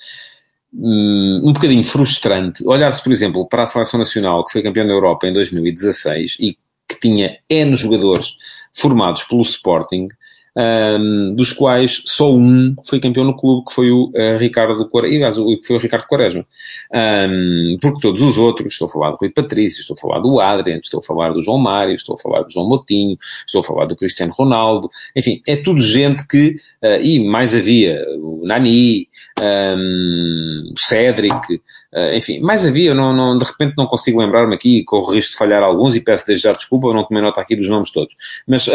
um 0.73 1.53
bocadinho 1.53 1.85
frustrante 1.85 2.67
olhar-se, 2.67 3.03
por 3.03 3.13
exemplo, 3.13 3.47
para 3.49 3.65
a 3.65 3.67
Seleção 3.67 3.99
Nacional, 3.99 4.45
que 4.45 4.53
foi 4.53 4.63
campeã 4.63 4.87
da 4.87 4.93
Europa 4.93 5.27
em 5.27 5.33
2016 5.33 6.37
e 6.39 6.57
que 6.89 7.01
tinha 7.01 7.39
N 7.49 7.75
jogadores 7.77 8.37
formados 8.77 9.25
pelo 9.25 9.43
Sporting, 9.43 10.09
um, 10.57 11.35
dos 11.35 11.53
quais 11.53 12.03
só 12.07 12.33
um 12.33 12.75
foi 12.85 13.01
campeão 13.01 13.25
no 13.25 13.37
clube, 13.37 13.65
que 13.67 13.75
foi 13.75 13.91
o 13.91 14.11
uh, 14.15 14.39
Ricardo 14.39 14.89
Quaresma, 14.89 15.31
que 15.33 15.67
foi 15.67 15.77
o 15.77 15.79
Ricardo 15.79 16.07
Quaresma. 16.07 16.45
Um, 16.93 17.79
porque 17.81 18.01
todos 18.01 18.23
os 18.23 18.39
outros, 18.39 18.73
estou 18.73 18.87
a 18.87 18.91
falar 18.91 19.11
do 19.11 19.17
Rui 19.17 19.31
Patrício, 19.31 19.81
estou 19.81 19.95
a 19.97 20.01
falar 20.01 20.21
do 20.21 20.41
Adrian, 20.41 20.81
estou 20.83 21.01
a 21.01 21.03
falar 21.03 21.33
do 21.33 21.43
João 21.43 21.59
Mário, 21.59 21.95
estou 21.95 22.17
a 22.17 22.19
falar 22.19 22.43
do 22.43 22.53
João 22.53 22.69
Motinho, 22.69 23.17
estou 23.47 23.61
a 23.61 23.65
falar 23.65 23.85
do 23.87 23.97
Cristiano 23.97 24.33
Ronaldo, 24.33 24.91
enfim, 25.15 25.41
é 25.47 25.57
tudo 25.57 25.81
gente 25.81 26.27
que, 26.27 26.57
uh, 26.83 27.01
e 27.01 27.25
mais 27.27 27.55
havia 27.55 28.05
o 28.19 28.43
Nani, 28.45 29.09
um, 29.41 30.73
o 30.73 30.81
Cédric, 30.81 31.55
uh, 31.55 32.15
enfim, 32.15 32.41
mais 32.41 32.67
havia, 32.67 32.95
não, 32.95 33.13
não, 33.13 33.39
de 33.39 33.45
repente 33.45 33.75
não 33.77 33.87
consigo 33.87 34.21
lembrar-me 34.21 34.55
aqui, 34.55 34.85
corro 34.85 35.13
risco 35.13 35.33
de 35.33 35.39
falhar 35.39 35.63
alguns 35.63 35.95
e 35.95 36.01
peço 36.01 36.27
desde 36.27 36.45
já 36.45 36.53
desculpa, 36.53 36.89
eu 36.89 36.95
não 36.95 37.05
tomei 37.05 37.23
nota 37.23 37.41
aqui 37.41 37.55
dos 37.55 37.69
nomes 37.69 37.93
todos. 37.93 38.15
Mas 38.47 38.69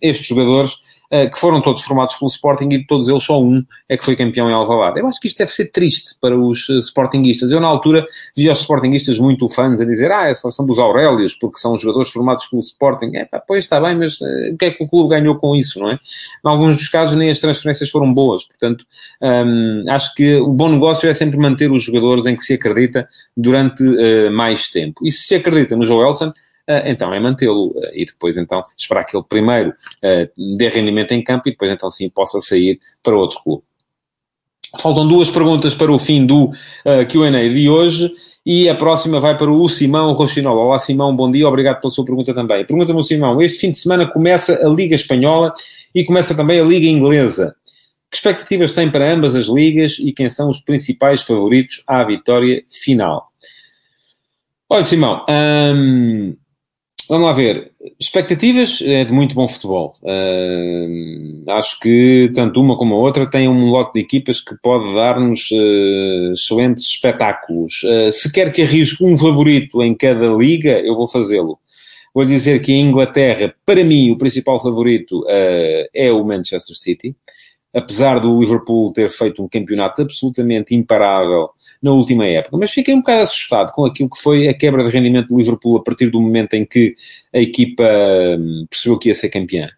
estes 0.00 0.26
jogadores 0.26 0.76
que 1.30 1.38
foram 1.38 1.60
todos 1.60 1.82
formados 1.82 2.16
pelo 2.16 2.28
Sporting 2.28 2.66
e 2.66 2.78
de 2.78 2.86
todos 2.86 3.08
eles 3.08 3.22
só 3.22 3.40
um 3.40 3.64
é 3.88 3.96
que 3.96 4.04
foi 4.04 4.16
campeão 4.16 4.48
em 4.48 4.52
Alvalade. 4.52 4.98
Eu 4.98 5.06
acho 5.06 5.20
que 5.20 5.28
isto 5.28 5.38
deve 5.38 5.52
ser 5.52 5.66
triste 5.66 6.16
para 6.20 6.36
os 6.36 6.68
uh, 6.68 6.78
Sportinguistas. 6.78 7.52
Eu, 7.52 7.60
na 7.60 7.68
altura, 7.68 8.04
via 8.36 8.52
os 8.52 8.60
Sportinguistas 8.60 9.18
muito 9.18 9.48
fãs 9.48 9.80
a 9.80 9.84
dizer 9.84 10.10
ah, 10.10 10.28
é 10.28 10.34
só 10.34 10.50
são 10.50 10.66
dos 10.66 10.78
Aurélios, 10.78 11.34
porque 11.34 11.58
são 11.58 11.78
jogadores 11.78 12.10
formados 12.10 12.46
pelo 12.46 12.60
Sporting. 12.60 13.12
É 13.14 13.24
pá, 13.24 13.40
pois 13.46 13.64
está 13.64 13.80
bem, 13.80 13.96
mas 13.96 14.20
uh, 14.20 14.52
o 14.52 14.56
que 14.56 14.64
é 14.64 14.70
que 14.70 14.82
o 14.82 14.88
clube 14.88 15.10
ganhou 15.10 15.36
com 15.36 15.54
isso, 15.54 15.78
não 15.78 15.90
é? 15.90 15.94
Em 15.94 16.48
alguns 16.48 16.76
dos 16.76 16.88
casos 16.88 17.16
nem 17.16 17.30
as 17.30 17.38
transferências 17.38 17.90
foram 17.90 18.12
boas. 18.12 18.44
Portanto, 18.44 18.84
um, 19.22 19.84
acho 19.88 20.14
que 20.14 20.36
o 20.36 20.52
bom 20.52 20.68
negócio 20.68 21.08
é 21.08 21.14
sempre 21.14 21.38
manter 21.38 21.70
os 21.70 21.82
jogadores 21.82 22.26
em 22.26 22.34
que 22.34 22.42
se 22.42 22.54
acredita 22.54 23.08
durante 23.36 23.82
uh, 23.82 24.30
mais 24.32 24.68
tempo. 24.70 25.06
E 25.06 25.12
se 25.12 25.26
se 25.26 25.34
acredita 25.34 25.76
no 25.76 25.84
Joelson, 25.84 26.32
então 26.84 27.12
é 27.12 27.20
mantê-lo 27.20 27.74
e 27.92 28.04
depois 28.04 28.36
então 28.36 28.62
esperar 28.76 29.04
que 29.04 29.16
ele 29.16 29.24
primeiro 29.28 29.72
dê 30.56 30.68
rendimento 30.68 31.12
em 31.12 31.22
campo 31.22 31.48
e 31.48 31.52
depois 31.52 31.70
então 31.70 31.90
sim 31.90 32.08
possa 32.08 32.40
sair 32.40 32.80
para 33.02 33.16
outro 33.16 33.40
clube. 33.42 33.62
Faltam 34.78 35.06
duas 35.06 35.30
perguntas 35.30 35.74
para 35.74 35.92
o 35.92 35.98
fim 35.98 36.26
do 36.26 36.50
Q&A 37.08 37.48
de 37.48 37.68
hoje. 37.68 38.12
E 38.48 38.68
a 38.68 38.76
próxima 38.76 39.18
vai 39.18 39.36
para 39.36 39.50
o 39.50 39.68
Simão 39.68 40.12
Rochinola. 40.12 40.60
Olá, 40.60 40.78
Simão, 40.78 41.16
bom 41.16 41.28
dia, 41.28 41.48
obrigado 41.48 41.80
pela 41.80 41.90
sua 41.90 42.04
pergunta 42.04 42.32
também. 42.32 42.64
Pergunta-me 42.64 43.02
Simão, 43.02 43.42
este 43.42 43.58
fim 43.58 43.72
de 43.72 43.76
semana 43.76 44.06
começa 44.06 44.64
a 44.64 44.68
Liga 44.68 44.94
Espanhola 44.94 45.52
e 45.92 46.04
começa 46.04 46.32
também 46.32 46.60
a 46.60 46.64
Liga 46.64 46.86
Inglesa. 46.86 47.56
Que 48.08 48.18
expectativas 48.18 48.70
tem 48.70 48.88
para 48.88 49.12
ambas 49.12 49.34
as 49.34 49.46
ligas 49.46 49.96
e 49.98 50.12
quem 50.12 50.30
são 50.30 50.48
os 50.48 50.60
principais 50.60 51.22
favoritos 51.22 51.82
à 51.88 52.04
vitória 52.04 52.62
final? 52.70 53.32
Olha, 54.68 54.84
Simão, 54.84 55.26
hum, 55.28 56.36
Vamos 57.08 57.28
lá 57.28 57.32
ver. 57.32 57.70
Expectativas 58.00 58.82
é 58.82 59.04
de 59.04 59.12
muito 59.12 59.34
bom 59.34 59.46
futebol. 59.46 59.96
Uh, 60.02 61.50
acho 61.52 61.78
que 61.78 62.30
tanto 62.34 62.60
uma 62.60 62.76
como 62.76 62.96
a 62.96 62.98
outra 62.98 63.30
têm 63.30 63.48
um 63.48 63.66
lote 63.66 63.94
de 63.94 64.00
equipas 64.00 64.40
que 64.40 64.56
pode 64.60 64.92
dar-nos 64.92 65.48
uh, 65.52 66.32
excelentes 66.32 66.82
espetáculos. 66.84 67.84
Uh, 67.84 68.10
se 68.10 68.32
quer 68.32 68.50
que 68.50 68.62
arrisque 68.62 69.04
um 69.04 69.16
favorito 69.16 69.80
em 69.82 69.94
cada 69.94 70.26
liga, 70.26 70.80
eu 70.80 70.96
vou 70.96 71.06
fazê-lo. 71.06 71.58
Vou 72.12 72.24
dizer 72.24 72.60
que 72.60 72.72
em 72.72 72.88
Inglaterra, 72.88 73.54
para 73.64 73.84
mim, 73.84 74.10
o 74.10 74.18
principal 74.18 74.60
favorito 74.60 75.22
é 75.28 76.10
o 76.10 76.24
Manchester 76.24 76.74
City 76.74 77.14
apesar 77.76 78.18
do 78.18 78.40
Liverpool 78.40 78.92
ter 78.92 79.10
feito 79.10 79.42
um 79.42 79.48
campeonato 79.48 80.00
absolutamente 80.00 80.74
imparável 80.74 81.50
na 81.82 81.92
última 81.92 82.26
época, 82.26 82.56
mas 82.56 82.72
fiquei 82.72 82.94
um 82.94 83.00
bocado 83.00 83.22
assustado 83.22 83.72
com 83.72 83.84
aquilo 83.84 84.08
que 84.08 84.20
foi 84.20 84.48
a 84.48 84.54
quebra 84.54 84.82
de 84.82 84.90
rendimento 84.90 85.28
do 85.28 85.38
Liverpool 85.38 85.76
a 85.76 85.82
partir 85.82 86.10
do 86.10 86.20
momento 86.20 86.54
em 86.54 86.64
que 86.64 86.94
a 87.34 87.38
equipa 87.38 87.84
hum, 88.38 88.66
percebeu 88.70 88.98
que 88.98 89.08
ia 89.08 89.14
ser 89.14 89.28
campeã. 89.28 89.68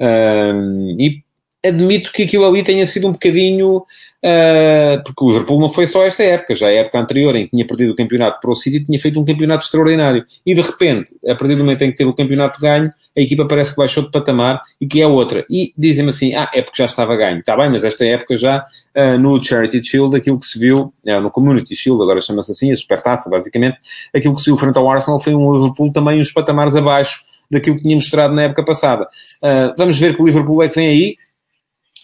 Um, 0.00 0.96
e 0.98 1.23
admito 1.64 2.12
que 2.12 2.24
aquilo 2.24 2.46
ali 2.46 2.62
tenha 2.62 2.86
sido 2.86 3.08
um 3.08 3.12
bocadinho 3.12 3.84
Uh, 4.24 5.04
porque 5.04 5.22
o 5.22 5.28
Liverpool 5.28 5.60
não 5.60 5.68
foi 5.68 5.86
só 5.86 6.02
esta 6.02 6.22
época, 6.22 6.54
já 6.54 6.68
a 6.68 6.72
época 6.72 6.98
anterior 6.98 7.36
em 7.36 7.44
que 7.44 7.50
tinha 7.50 7.66
perdido 7.66 7.92
o 7.92 7.94
campeonato 7.94 8.40
para 8.40 8.50
o 8.50 8.54
City, 8.54 8.82
tinha 8.82 8.98
feito 8.98 9.20
um 9.20 9.24
campeonato 9.24 9.66
extraordinário. 9.66 10.24
E 10.46 10.54
de 10.54 10.62
repente, 10.62 11.14
a 11.28 11.34
partir 11.34 11.56
do 11.56 11.58
momento 11.58 11.82
em 11.82 11.90
que 11.90 11.98
teve 11.98 12.08
o 12.08 12.14
campeonato 12.14 12.58
ganho, 12.58 12.88
a 13.14 13.20
equipa 13.20 13.46
parece 13.46 13.72
que 13.72 13.76
baixou 13.76 14.02
de 14.02 14.10
patamar 14.10 14.62
e 14.80 14.86
que 14.86 15.02
é 15.02 15.06
outra. 15.06 15.44
E 15.50 15.74
dizem-me 15.76 16.08
assim, 16.08 16.34
ah, 16.34 16.50
é 16.54 16.62
porque 16.62 16.78
já 16.78 16.86
estava 16.86 17.14
ganho. 17.16 17.40
Está 17.40 17.54
bem, 17.54 17.68
mas 17.68 17.84
esta 17.84 18.02
época 18.06 18.34
já 18.38 18.64
uh, 18.96 19.18
no 19.18 19.44
Charity 19.44 19.84
Shield, 19.84 20.16
aquilo 20.16 20.40
que 20.40 20.46
se 20.46 20.58
viu, 20.58 20.90
uh, 21.06 21.20
no 21.20 21.30
Community 21.30 21.74
Shield, 21.76 22.02
agora 22.02 22.18
chama-se 22.22 22.50
assim, 22.50 22.72
a 22.72 22.76
supertaça, 22.76 23.28
basicamente, 23.28 23.76
aquilo 24.14 24.34
que 24.34 24.40
se 24.40 24.46
viu 24.46 24.56
frente 24.56 24.78
ao 24.78 24.90
Arsenal 24.90 25.20
foi 25.20 25.34
um 25.34 25.52
Liverpool 25.52 25.92
também 25.92 26.18
uns 26.18 26.32
patamares 26.32 26.74
abaixo 26.76 27.20
daquilo 27.50 27.76
que 27.76 27.82
tinha 27.82 27.94
mostrado 27.94 28.34
na 28.34 28.44
época 28.44 28.64
passada. 28.64 29.04
Uh, 29.42 29.74
vamos 29.76 29.98
ver 29.98 30.16
que 30.16 30.22
o 30.22 30.24
Liverpool 30.24 30.62
é 30.62 30.68
que 30.70 30.76
vem 30.76 30.88
aí, 30.88 31.16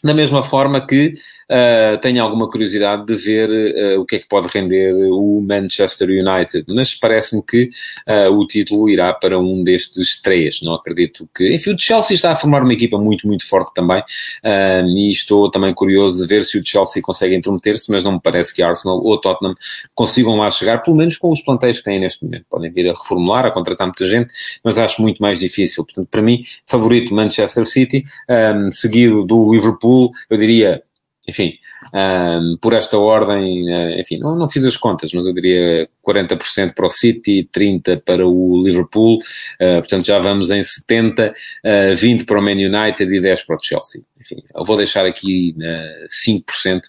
da 0.02 0.14
mesma 0.14 0.42
forma 0.42 0.84
que 0.84 1.14
uh, 1.50 1.98
tenho 2.00 2.22
alguma 2.22 2.48
curiosidade 2.48 3.04
de 3.04 3.14
ver 3.16 3.50
uh, 3.50 4.00
o 4.00 4.06
que 4.06 4.16
é 4.16 4.18
que 4.20 4.28
pode 4.28 4.48
render 4.48 4.94
o 4.94 5.40
Manchester 5.40 6.08
United, 6.08 6.64
mas 6.68 6.94
parece-me 6.94 7.42
que 7.42 7.70
uh, 8.08 8.32
o 8.32 8.46
título 8.46 8.88
irá 8.88 9.12
para 9.12 9.38
um 9.38 9.62
destes 9.64 10.20
três. 10.22 10.62
Não 10.62 10.74
acredito 10.74 11.28
que. 11.34 11.52
Enfim, 11.54 11.74
o 11.74 11.78
Chelsea 11.78 12.14
está 12.14 12.32
a 12.32 12.36
formar 12.36 12.62
uma 12.62 12.72
equipa 12.72 12.98
muito, 12.98 13.26
muito 13.26 13.46
forte 13.46 13.72
também, 13.74 14.02
e 14.44 15.10
estou 15.10 15.50
também 15.50 15.74
curioso 15.74 16.20
de 16.20 16.26
ver 16.26 16.42
se 16.44 16.58
o 16.58 16.64
Chelsea 16.64 17.02
consegue 17.02 17.34
intrometer-se, 17.34 17.90
mas 17.90 18.04
não 18.04 18.12
me 18.12 18.20
parece 18.20 18.54
que 18.54 18.62
Arsenal 18.62 19.02
ou 19.02 19.20
Tottenham 19.20 19.54
consigam 19.94 20.36
lá 20.36 20.50
chegar, 20.50 20.78
pelo 20.82 20.96
menos 20.96 21.16
com 21.16 21.30
os 21.30 21.42
plantéis 21.42 21.78
que 21.78 21.84
têm 21.84 21.98
neste 22.00 22.24
momento. 22.24 22.44
Podem 22.48 22.70
vir 22.70 22.88
a 22.88 22.92
reformular, 22.92 23.46
a 23.46 23.50
contratar 23.50 23.86
muita 23.86 24.04
gente, 24.04 24.30
mas 24.64 24.78
acho 24.78 25.02
muito 25.02 25.20
mais 25.20 25.40
difícil. 25.40 25.84
Portanto, 25.84 26.08
para 26.10 26.22
mim, 26.22 26.44
favorito 26.66 27.14
Manchester 27.14 27.66
City, 27.66 28.04
um, 28.28 28.70
seguido 28.70 29.24
do 29.24 29.52
Liverpool, 29.52 30.10
eu 30.28 30.36
diria 30.36 30.82
enfim, 31.28 31.54
um, 31.94 32.56
por 32.60 32.72
esta 32.72 32.98
ordem, 32.98 33.68
uh, 33.68 34.00
enfim, 34.00 34.18
não, 34.18 34.34
não 34.34 34.48
fiz 34.48 34.64
as 34.64 34.76
contas, 34.76 35.12
mas 35.12 35.26
eu 35.26 35.34
diria 35.34 35.88
40% 36.06 36.74
para 36.74 36.86
o 36.86 36.88
City, 36.88 37.48
30% 37.54 38.02
para 38.04 38.26
o 38.26 38.62
Liverpool, 38.62 39.16
uh, 39.16 39.80
portanto 39.80 40.06
já 40.06 40.18
vamos 40.18 40.50
em 40.50 40.60
70%, 40.60 41.30
uh, 41.30 41.94
20% 41.94 42.24
para 42.24 42.38
o 42.38 42.42
Man 42.42 42.52
United 42.52 43.04
e 43.04 43.20
10% 43.20 43.46
para 43.46 43.56
o 43.56 43.62
Chelsea. 43.62 44.02
Enfim, 44.20 44.42
eu 44.54 44.64
vou 44.64 44.76
deixar 44.76 45.06
aqui 45.06 45.54
uh, 45.58 46.06
5% 46.26 46.80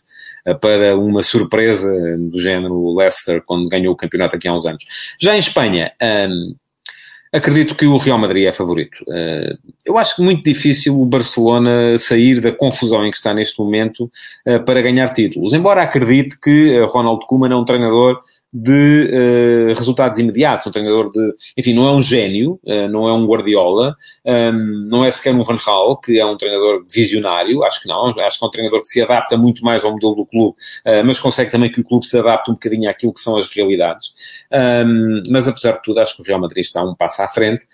para 0.60 0.98
uma 0.98 1.22
surpresa 1.22 1.92
do 2.18 2.40
género 2.40 2.96
Leicester 2.96 3.44
quando 3.46 3.70
ganhou 3.70 3.94
o 3.94 3.98
campeonato 3.98 4.36
aqui 4.36 4.48
há 4.48 4.54
uns 4.54 4.66
anos. 4.66 4.84
Já 5.20 5.36
em 5.36 5.40
Espanha, 5.40 5.92
um, 6.02 6.56
Acredito 7.34 7.76
que 7.76 7.86
o 7.86 7.96
Real 7.96 8.18
Madrid 8.18 8.46
é 8.46 8.52
favorito. 8.52 8.98
Eh, 9.10 9.56
eu 9.86 9.98
acho 9.98 10.22
muito 10.22 10.44
difícil 10.44 11.00
o 11.00 11.06
Barcelona 11.06 11.98
sair 11.98 12.42
da 12.42 12.52
confusão 12.52 13.06
em 13.06 13.12
que 13.12 13.16
está 13.16 13.34
neste 13.34 13.58
momento 13.58 14.12
eh, 14.46 14.60
para 14.60 14.82
ganhar 14.82 15.14
títulos. 15.14 15.54
Embora 15.54 15.82
acredite 15.82 16.38
que 16.38 16.74
eh, 16.74 16.84
Ronald 16.84 17.26
Koeman 17.28 17.54
é 17.54 17.56
um 17.56 17.64
treinador 17.64 18.20
de 18.54 19.10
uh, 19.72 19.74
resultados 19.74 20.20
imediatos, 20.20 20.68
um 20.68 20.72
treinador 20.72 21.10
de, 21.10 21.34
enfim, 21.58 21.74
não 21.74 21.88
é 21.88 21.92
um 21.92 22.02
gênio, 22.02 22.60
uh, 22.66 22.88
não 22.90 23.08
é 23.08 23.14
um 23.14 23.26
Guardiola, 23.26 23.96
um, 24.26 24.32
ehm, 24.32 24.90
não 24.90 25.06
é 25.06 25.12
sequer 25.12 25.34
um 25.34 25.42
Van 25.42 25.56
Gaal, 25.56 25.96
que 25.98 26.20
é 26.20 26.26
um 26.26 26.36
treinador 26.36 26.86
visionário, 26.92 27.64
acho 27.64 27.82
que 27.82 27.88
não, 27.88 28.10
acho 28.10 28.40
que 28.40 28.44
é 28.44 28.48
um 28.48 28.52
treinador 28.52 28.82
que 28.82 28.88
se 28.88 29.02
adapta 29.02 29.38
muito 29.38 29.64
mais 29.64 29.86
ao 29.86 29.92
modelo 29.92 30.16
do 30.16 30.26
clube, 30.26 30.58
uh, 30.86 31.06
mas 31.06 31.18
consegue 31.18 31.50
também 31.50 31.72
que 31.72 31.80
o 31.80 31.84
clube 31.84 32.06
se 32.06 32.18
adapte 32.20 32.52
um 32.52 32.54
bocadinho 32.54 32.90
àquilo 32.90 33.14
que 33.14 33.22
são 33.22 33.38
as 33.38 33.48
realidades. 33.48 34.12
Um, 34.52 34.58
ehm, 34.58 35.24
mas 35.30 35.48
apesar 35.48 35.74
de 35.74 35.84
tudo, 35.84 36.00
acho 36.00 36.16
que 36.16 36.22
o 36.22 36.26
Real 36.26 36.40
Madrid 36.40 36.64
está 36.66 36.84
um 36.84 36.94
passo 36.94 37.22
à 37.22 37.30
frente, 37.30 37.66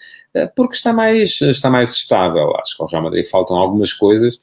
porque 0.55 0.75
está 0.75 0.93
mais, 0.93 1.41
está 1.41 1.69
mais 1.69 1.91
estável. 1.91 2.55
Acho 2.57 2.75
que 2.75 2.83
ao 2.83 2.89
Real 2.89 3.03
Madrid 3.03 3.25
faltam 3.25 3.57
algumas 3.57 3.93
coisas 3.93 4.39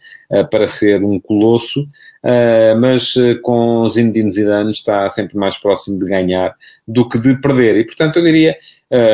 para 0.50 0.66
ser 0.66 1.04
um 1.04 1.20
colosso, 1.20 1.82
uh, 1.82 2.80
mas 2.80 3.14
com 3.42 3.86
Zinedine 3.88 4.30
Zidane 4.30 4.70
está 4.70 5.08
sempre 5.08 5.36
mais 5.36 5.56
próximo 5.58 5.98
de 5.98 6.06
ganhar 6.06 6.54
do 6.88 7.08
que 7.08 7.18
de 7.18 7.36
perder. 7.36 7.76
E, 7.76 7.84
portanto, 7.84 8.16
eu 8.16 8.24
diria 8.24 8.56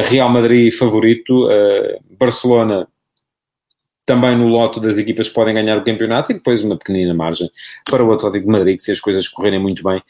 Real 0.05 0.29
Madrid 0.29 0.73
favorito, 0.73 1.49
Barcelona 2.19 2.87
também 4.11 4.37
no 4.37 4.49
lote 4.49 4.81
das 4.81 4.99
equipas 4.99 5.29
que 5.29 5.35
podem 5.35 5.55
ganhar 5.55 5.79
o 5.79 5.85
campeonato 5.85 6.33
e 6.33 6.35
depois 6.35 6.65
uma 6.65 6.77
pequenina 6.77 7.15
margem 7.15 7.49
para 7.89 8.03
o 8.03 8.13
Atlético 8.13 8.45
de 8.45 8.51
Madrid, 8.51 8.75
que 8.75 8.83
se 8.83 8.91
as 8.91 8.99
coisas 8.99 9.29
correrem 9.29 9.61
muito 9.61 9.85
bem, 9.85 10.03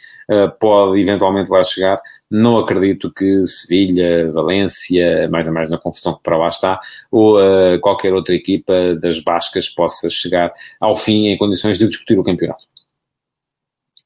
pode 0.58 0.98
eventualmente 0.98 1.50
lá 1.50 1.62
chegar. 1.62 2.00
Não 2.30 2.56
acredito 2.56 3.12
que 3.12 3.44
Sevilha, 3.44 4.32
Valência, 4.32 5.28
mais 5.30 5.46
ou 5.46 5.52
mais 5.52 5.68
na 5.68 5.76
confusão 5.76 6.14
que 6.14 6.22
para 6.22 6.38
lá 6.38 6.48
está, 6.48 6.80
ou 7.10 7.36
qualquer 7.82 8.14
outra 8.14 8.34
equipa 8.34 8.94
das 8.94 9.22
Bascas 9.22 9.68
possa 9.68 10.08
chegar 10.08 10.50
ao 10.80 10.96
fim 10.96 11.26
em 11.26 11.36
condições 11.36 11.78
de 11.78 11.86
discutir 11.86 12.18
o 12.18 12.24
campeonato. 12.24 12.64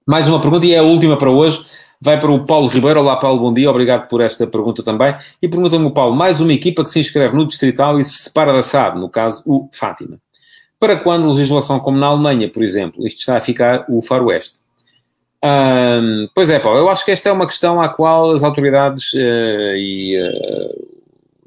Mais 0.04 0.26
uma 0.26 0.40
pergunta, 0.40 0.66
e 0.66 0.74
é 0.74 0.78
a 0.78 0.83
última 0.83 1.16
para 1.16 1.30
hoje. 1.30 1.64
Vai 2.05 2.21
para 2.21 2.31
o 2.31 2.45
Paulo 2.45 2.67
Ribeiro. 2.67 3.01
Olá, 3.01 3.17
Paulo, 3.17 3.40
bom 3.40 3.55
dia. 3.55 3.71
Obrigado 3.71 4.09
por 4.09 4.21
esta 4.21 4.47
pergunta 4.47 4.83
também. 4.83 5.17
E 5.40 5.49
pergunta-me 5.49 5.87
o 5.87 5.90
Paulo, 5.90 6.14
mais 6.14 6.38
uma 6.38 6.53
equipa 6.53 6.85
que 6.85 6.90
se 6.90 7.01
inscreve 7.01 7.35
no 7.35 7.47
Distrital 7.47 7.99
e 7.99 8.05
se 8.05 8.25
separa 8.25 8.53
da 8.53 8.61
SAD, 8.61 9.01
no 9.01 9.09
caso, 9.09 9.43
o 9.47 9.71
Fátima. 9.73 10.21
Para 10.79 10.99
quando 10.99 11.27
legislação 11.29 11.81
como 11.81 11.97
na 11.97 12.09
Alemanha, 12.09 12.51
por 12.51 12.62
exemplo? 12.62 13.07
Isto 13.07 13.21
está 13.21 13.38
a 13.38 13.40
ficar 13.40 13.87
o 13.88 14.03
Faroeste. 14.03 14.61
Hum, 15.43 16.29
pois 16.35 16.51
é, 16.51 16.59
Paulo, 16.59 16.79
eu 16.79 16.90
acho 16.90 17.07
que 17.07 17.11
esta 17.11 17.31
é 17.31 17.33
uma 17.33 17.47
questão 17.47 17.81
à 17.81 17.88
qual 17.88 18.33
as 18.33 18.43
autoridades 18.43 19.14
uh, 19.14 19.75
e 19.75 20.14
uh, 20.21 20.84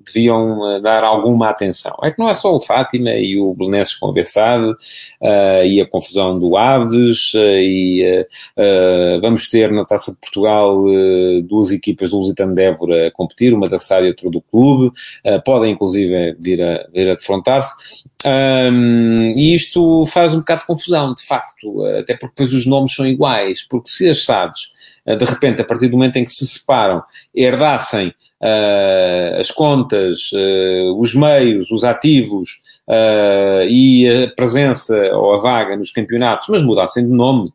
deviam 0.07 0.71
eh, 0.71 0.79
dar 0.79 1.03
alguma 1.03 1.49
atenção. 1.49 1.95
É 2.03 2.11
que 2.11 2.19
não 2.19 2.29
é 2.29 2.33
só 2.33 2.55
o 2.55 2.59
Fátima 2.59 3.11
e 3.11 3.39
o 3.39 3.53
Belenenses 3.53 3.95
com 3.95 4.11
Bessade 4.11 4.71
uh, 4.71 5.65
e 5.65 5.81
a 5.81 5.85
confusão 5.85 6.39
do 6.39 6.57
Aves 6.57 7.33
uh, 7.33 7.37
e 7.37 8.25
uh, 8.57 9.21
vamos 9.21 9.49
ter 9.49 9.71
na 9.71 9.85
Taça 9.85 10.11
de 10.11 10.17
Portugal 10.17 10.83
duas 11.43 11.71
equipas 11.71 12.09
do 12.09 12.17
Lusitano 12.17 12.55
de 12.55 12.67
a 12.67 13.11
competir, 13.11 13.53
uma 13.53 13.69
da 13.69 13.79
SAD 13.79 14.05
e 14.05 14.09
outra 14.09 14.29
do 14.29 14.41
clube, 14.41 14.91
podem 15.45 15.71
inclusive 15.71 16.35
vir 16.39 16.61
a, 16.61 16.85
vir 16.93 17.09
a 17.09 17.15
defrontar-se. 17.15 17.73
Um, 18.25 19.33
e 19.35 19.53
isto 19.53 20.05
faz 20.07 20.33
um 20.33 20.39
bocado 20.39 20.61
de 20.61 20.67
confusão, 20.67 21.13
de 21.13 21.25
facto, 21.25 21.85
até 21.99 22.15
porque 22.15 22.33
depois 22.35 22.53
os 22.53 22.65
nomes 22.65 22.93
são 22.93 23.05
iguais, 23.05 23.65
porque 23.67 23.89
se 23.89 24.09
as 24.09 24.23
SADs 24.23 24.69
de 25.15 25.23
repente, 25.23 25.61
a 25.61 25.65
partir 25.65 25.87
do 25.87 25.97
momento 25.97 26.17
em 26.17 26.25
que 26.25 26.31
se 26.31 26.45
separam, 26.45 27.01
herdassem 27.33 28.09
uh, 28.41 29.39
as 29.39 29.49
contas, 29.51 30.31
uh, 30.33 30.99
os 30.99 31.13
meios, 31.15 31.71
os 31.71 31.83
ativos 31.83 32.49
uh, 32.87 33.63
e 33.69 34.25
a 34.25 34.27
presença 34.31 34.95
ou 35.13 35.35
a 35.35 35.37
vaga 35.37 35.77
nos 35.77 35.91
campeonatos, 35.91 36.49
mas 36.49 36.61
mudassem 36.61 37.07
de 37.07 37.15
nome, 37.15 37.49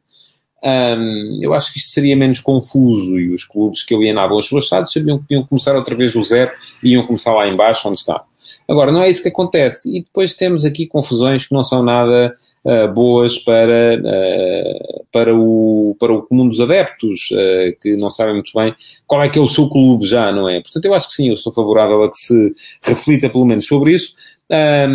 um, 0.64 1.40
eu 1.42 1.52
acho 1.52 1.72
que 1.72 1.78
isto 1.78 1.90
seria 1.90 2.16
menos 2.16 2.40
confuso 2.40 3.18
e 3.18 3.34
os 3.34 3.44
clubes 3.44 3.82
que 3.82 3.94
alienavam 3.94 4.38
as 4.38 4.46
suas 4.46 4.68
SADs 4.68 4.92
sabiam 4.92 5.18
que 5.18 5.34
iam 5.34 5.44
começar 5.44 5.74
outra 5.74 5.94
vez 5.94 6.12
do 6.12 6.22
zero 6.22 6.52
e 6.82 6.92
iam 6.92 7.04
começar 7.04 7.34
lá 7.34 7.48
embaixo 7.48 7.88
onde 7.88 7.98
está. 7.98 8.22
Agora, 8.68 8.92
não 8.92 9.02
é 9.02 9.08
isso 9.10 9.22
que 9.22 9.28
acontece. 9.28 9.94
E 9.94 10.02
depois 10.02 10.34
temos 10.34 10.64
aqui 10.64 10.86
confusões 10.86 11.46
que 11.46 11.54
não 11.54 11.64
são 11.64 11.82
nada 11.82 12.34
uh, 12.64 12.92
boas 12.92 13.38
para, 13.38 13.98
uh, 13.98 15.04
para, 15.12 15.34
o, 15.34 15.96
para 15.98 16.12
o 16.12 16.22
comum 16.22 16.48
dos 16.48 16.60
adeptos, 16.60 17.30
uh, 17.32 17.80
que 17.80 17.96
não 17.96 18.10
sabem 18.10 18.34
muito 18.34 18.52
bem 18.54 18.74
qual 19.06 19.22
é 19.22 19.28
que 19.28 19.38
é 19.38 19.42
o 19.42 19.48
seu 19.48 19.68
clube 19.68 20.06
já, 20.06 20.32
não 20.32 20.48
é? 20.48 20.60
Portanto, 20.60 20.84
eu 20.84 20.94
acho 20.94 21.08
que 21.08 21.14
sim, 21.14 21.28
eu 21.28 21.36
sou 21.36 21.52
favorável 21.52 22.02
a 22.02 22.10
que 22.10 22.16
se 22.16 22.50
reflita 22.82 23.28
pelo 23.28 23.44
menos 23.44 23.66
sobre 23.66 23.92
isso. 23.92 24.12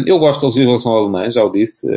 Eu 0.05 0.19
gosto 0.19 0.41
da 0.41 0.47
legislação 0.47 0.91
alemã, 0.91 1.31
já 1.31 1.43
o 1.43 1.51
disse, 1.51 1.87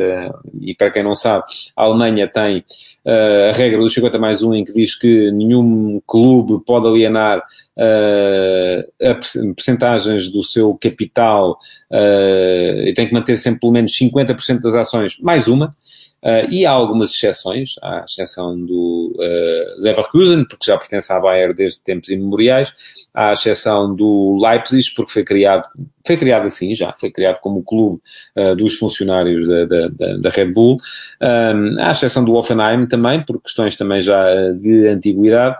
e 0.59 0.73
para 0.73 0.91
quem 0.91 1.03
não 1.03 1.15
sabe, 1.15 1.43
a 1.75 1.83
Alemanha 1.83 2.27
tem 2.27 2.63
uh, 3.05 3.49
a 3.49 3.53
regra 3.53 3.79
do 3.79 3.89
50 3.89 4.17
mais 4.17 4.43
1 4.43 4.55
em 4.55 4.63
que 4.63 4.73
diz 4.73 4.95
que 4.95 5.31
nenhum 5.31 6.01
clube 6.05 6.63
pode 6.65 6.87
alienar 6.87 7.39
uh, 7.39 9.53
percentagens 9.55 10.29
do 10.29 10.43
seu 10.43 10.75
capital 10.75 11.57
uh, 11.91 12.81
e 12.85 12.93
tem 12.93 13.07
que 13.07 13.13
manter 13.13 13.37
sempre 13.37 13.61
pelo 13.61 13.73
menos 13.73 13.91
50% 13.91 14.61
das 14.61 14.75
ações 14.75 15.17
mais 15.19 15.47
uma. 15.47 15.75
Uh, 16.23 16.45
e 16.51 16.67
há 16.67 16.71
algumas 16.71 17.11
exceções, 17.11 17.75
há 17.81 18.01
a 18.01 18.05
exceção 18.05 18.55
do 18.63 19.15
uh, 19.15 19.81
Leverkusen, 19.81 20.45
porque 20.45 20.67
já 20.67 20.77
pertence 20.77 21.11
à 21.11 21.19
Bayer 21.19 21.51
desde 21.51 21.83
tempos 21.83 22.09
imemoriais, 22.09 22.71
há 23.11 23.29
a 23.29 23.33
exceção 23.33 23.95
do 23.95 24.37
Leipzig, 24.39 24.93
porque 24.95 25.11
foi 25.11 25.23
criado, 25.23 25.67
foi 26.05 26.17
criado 26.17 26.45
assim 26.45 26.75
já, 26.75 26.93
foi 26.99 27.09
criado 27.09 27.39
como 27.39 27.59
o 27.59 27.63
clube 27.63 27.99
uh, 28.37 28.55
dos 28.55 28.77
funcionários 28.77 29.47
da, 29.47 29.65
da, 29.65 29.87
da 30.17 30.29
Red 30.29 30.53
Bull, 30.53 30.77
um, 31.19 31.79
há 31.79 31.87
a 31.87 31.91
exceção 31.91 32.23
do 32.23 32.35
Offenheim 32.35 32.85
também, 32.85 33.25
por 33.25 33.41
questões 33.41 33.75
também 33.75 34.01
já 34.01 34.51
de 34.51 34.87
antiguidade, 34.87 35.57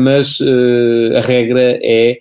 mas 0.00 0.38
a 1.16 1.20
regra 1.20 1.78
é 1.82 2.18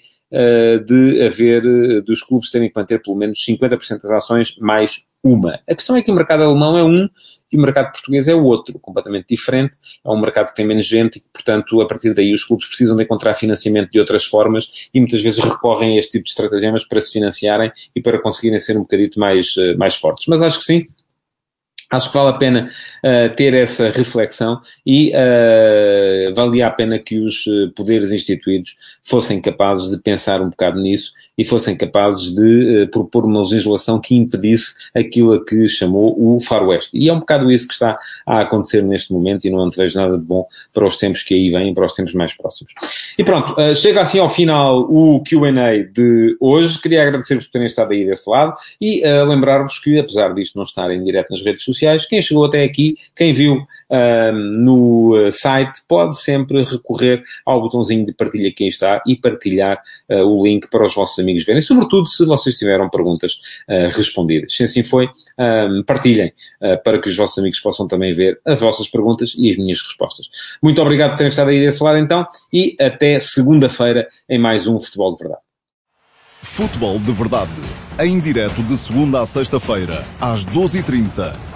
de 0.85 1.25
haver, 1.25 2.01
dos 2.01 2.23
clubes 2.23 2.49
terem 2.49 2.69
que 2.69 2.79
manter 2.79 3.01
pelo 3.01 3.15
menos 3.15 3.39
50% 3.45 4.01
das 4.01 4.11
ações 4.11 4.55
mais 4.57 5.03
uma. 5.23 5.59
A 5.67 5.75
questão 5.75 5.95
é 5.95 6.01
que 6.01 6.11
o 6.11 6.15
mercado 6.15 6.43
alemão 6.43 6.77
é 6.77 6.83
um 6.83 7.07
e 7.51 7.57
o 7.57 7.61
mercado 7.61 7.91
português 7.91 8.27
é 8.27 8.35
outro, 8.35 8.77
completamente 8.79 9.27
diferente. 9.29 9.77
É 10.03 10.09
um 10.09 10.19
mercado 10.19 10.49
que 10.49 10.55
tem 10.55 10.65
menos 10.65 10.85
gente 10.85 11.17
e 11.17 11.23
portanto, 11.31 11.79
a 11.81 11.87
partir 11.87 12.13
daí, 12.13 12.33
os 12.33 12.43
clubes 12.43 12.67
precisam 12.67 12.97
de 12.97 13.03
encontrar 13.03 13.33
financiamento 13.35 13.91
de 13.91 13.99
outras 13.99 14.25
formas 14.25 14.67
e 14.93 14.99
muitas 14.99 15.21
vezes 15.21 15.39
recorrem 15.39 15.95
a 15.95 15.99
este 15.99 16.11
tipo 16.11 16.25
de 16.25 16.31
estratagemas 16.31 16.83
para 16.85 16.99
se 16.99 17.13
financiarem 17.13 17.71
e 17.95 18.01
para 18.01 18.19
conseguirem 18.21 18.59
ser 18.59 18.75
um 18.75 18.81
bocadito 18.81 19.19
mais, 19.19 19.55
eh, 19.57 19.75
mais 19.75 19.95
fortes. 19.95 20.25
Mas 20.27 20.41
acho 20.41 20.59
que 20.59 20.65
sim, 20.65 20.87
Acho 21.93 22.11
que 22.11 22.17
vale 22.17 22.29
a 22.31 22.33
pena 22.33 22.69
uh, 23.03 23.35
ter 23.35 23.53
essa 23.53 23.91
reflexão 23.91 24.59
e 24.83 25.11
uh, 25.11 26.33
valia 26.33 26.65
a 26.65 26.71
pena 26.71 26.97
que 26.97 27.19
os 27.19 27.45
eh, 27.47 27.69
poderes 27.75 28.11
instituídos 28.11 28.75
fossem 29.03 29.39
capazes 29.39 29.91
de 29.91 30.01
pensar 30.01 30.41
um 30.41 30.49
bocado 30.49 30.81
nisso 30.81 31.11
e 31.37 31.45
fossem 31.45 31.75
capazes 31.75 32.33
de 32.33 32.83
uh, 32.83 32.87
propor 32.87 33.25
uma 33.25 33.41
legislação 33.41 34.01
que 34.01 34.15
impedisse 34.15 34.73
aquilo 34.95 35.33
a 35.33 35.45
que 35.45 35.67
chamou 35.69 36.15
o 36.17 36.39
faroeste. 36.41 36.97
E 36.97 37.09
é 37.09 37.13
um 37.13 37.19
bocado 37.19 37.51
isso 37.51 37.67
que 37.67 37.73
está 37.73 37.97
a 38.25 38.41
acontecer 38.41 38.81
neste 38.81 39.13
momento 39.13 39.45
e 39.45 39.51
não 39.51 39.69
vejo 39.69 39.99
nada 39.99 40.17
de 40.17 40.23
bom 40.23 40.47
para 40.73 40.87
os 40.87 40.97
tempos 40.97 41.21
que 41.21 41.35
aí 41.35 41.51
vêm, 41.51 41.75
para 41.75 41.85
os 41.85 41.93
tempos 41.93 42.13
mais 42.13 42.33
próximos. 42.33 42.73
E 43.17 43.23
pronto, 43.23 43.53
chega 43.75 44.01
assim 44.01 44.17
ao 44.17 44.29
final 44.29 44.79
o 44.89 45.21
Q&A 45.23 45.83
de 45.83 46.35
hoje. 46.39 46.79
Queria 46.81 47.03
agradecer-vos 47.03 47.45
por 47.45 47.51
terem 47.51 47.67
estado 47.67 47.91
aí 47.93 48.05
desse 48.05 48.27
lado 48.27 48.53
e 48.81 49.03
lembrar-vos 49.27 49.77
que, 49.79 49.99
apesar 49.99 50.33
disto 50.33 50.55
não 50.55 50.63
estar 50.63 50.89
em 50.91 51.03
direto 51.03 51.29
nas 51.29 51.43
redes 51.43 51.63
sociais, 51.63 51.82
sociais. 51.83 52.05
Quem 52.05 52.21
chegou 52.21 52.45
até 52.45 52.63
aqui, 52.63 52.95
quem 53.15 53.33
viu 53.33 53.65
no 54.33 55.15
uh, 55.15 55.31
site, 55.31 55.81
pode 55.87 56.19
sempre 56.19 56.63
recorrer 56.63 57.23
ao 57.45 57.61
botãozinho 57.61 58.03
de 58.05 58.13
partilha 58.13 58.51
que 58.51 58.67
está 58.67 59.03
e 59.05 59.15
partilhar 59.15 59.79
uh, 60.09 60.23
o 60.23 60.43
link 60.43 60.67
para 60.69 60.85
os 60.85 60.95
vossos 60.95 61.19
amigos 61.19 61.45
verem, 61.45 61.61
sobretudo 61.61 62.07
se 62.07 62.25
vocês 62.25 62.57
tiveram 62.57 62.89
perguntas 62.89 63.33
uh, 63.69 63.95
respondidas. 63.95 64.55
Se 64.55 64.63
assim 64.63 64.83
foi, 64.83 65.09
partilhem 65.87 66.31
para 66.83 66.99
que 67.01 67.09
os 67.09 67.17
vossos 67.17 67.37
amigos 67.39 67.59
possam 67.59 67.87
também 67.87 68.13
ver 68.13 68.39
as 68.45 68.61
vossas 68.61 68.87
perguntas 68.87 69.33
e 69.35 69.49
as 69.49 69.57
minhas 69.57 69.81
respostas. 69.81 70.29
Muito 70.61 70.79
obrigado 70.79 71.11
por 71.11 71.17
terem 71.17 71.29
estado 71.29 71.49
aí 71.49 71.59
desse 71.59 71.83
lado 71.83 71.97
então 71.97 72.25
e 72.51 72.75
até 72.79 73.17
segunda-feira 73.19 74.07
em 74.29 74.37
mais 74.37 74.67
um 74.67 74.79
Futebol 74.79 75.11
de 75.11 75.17
Verdade. 75.19 75.41
Futebol 76.41 76.99
de 76.99 77.11
Verdade, 77.11 77.51
em 77.99 78.19
direto 78.19 78.61
de 78.61 78.77
segunda 78.77 79.21
a 79.21 79.25
sexta-feira, 79.25 80.05
às 80.21 80.45
12h30 80.45 81.52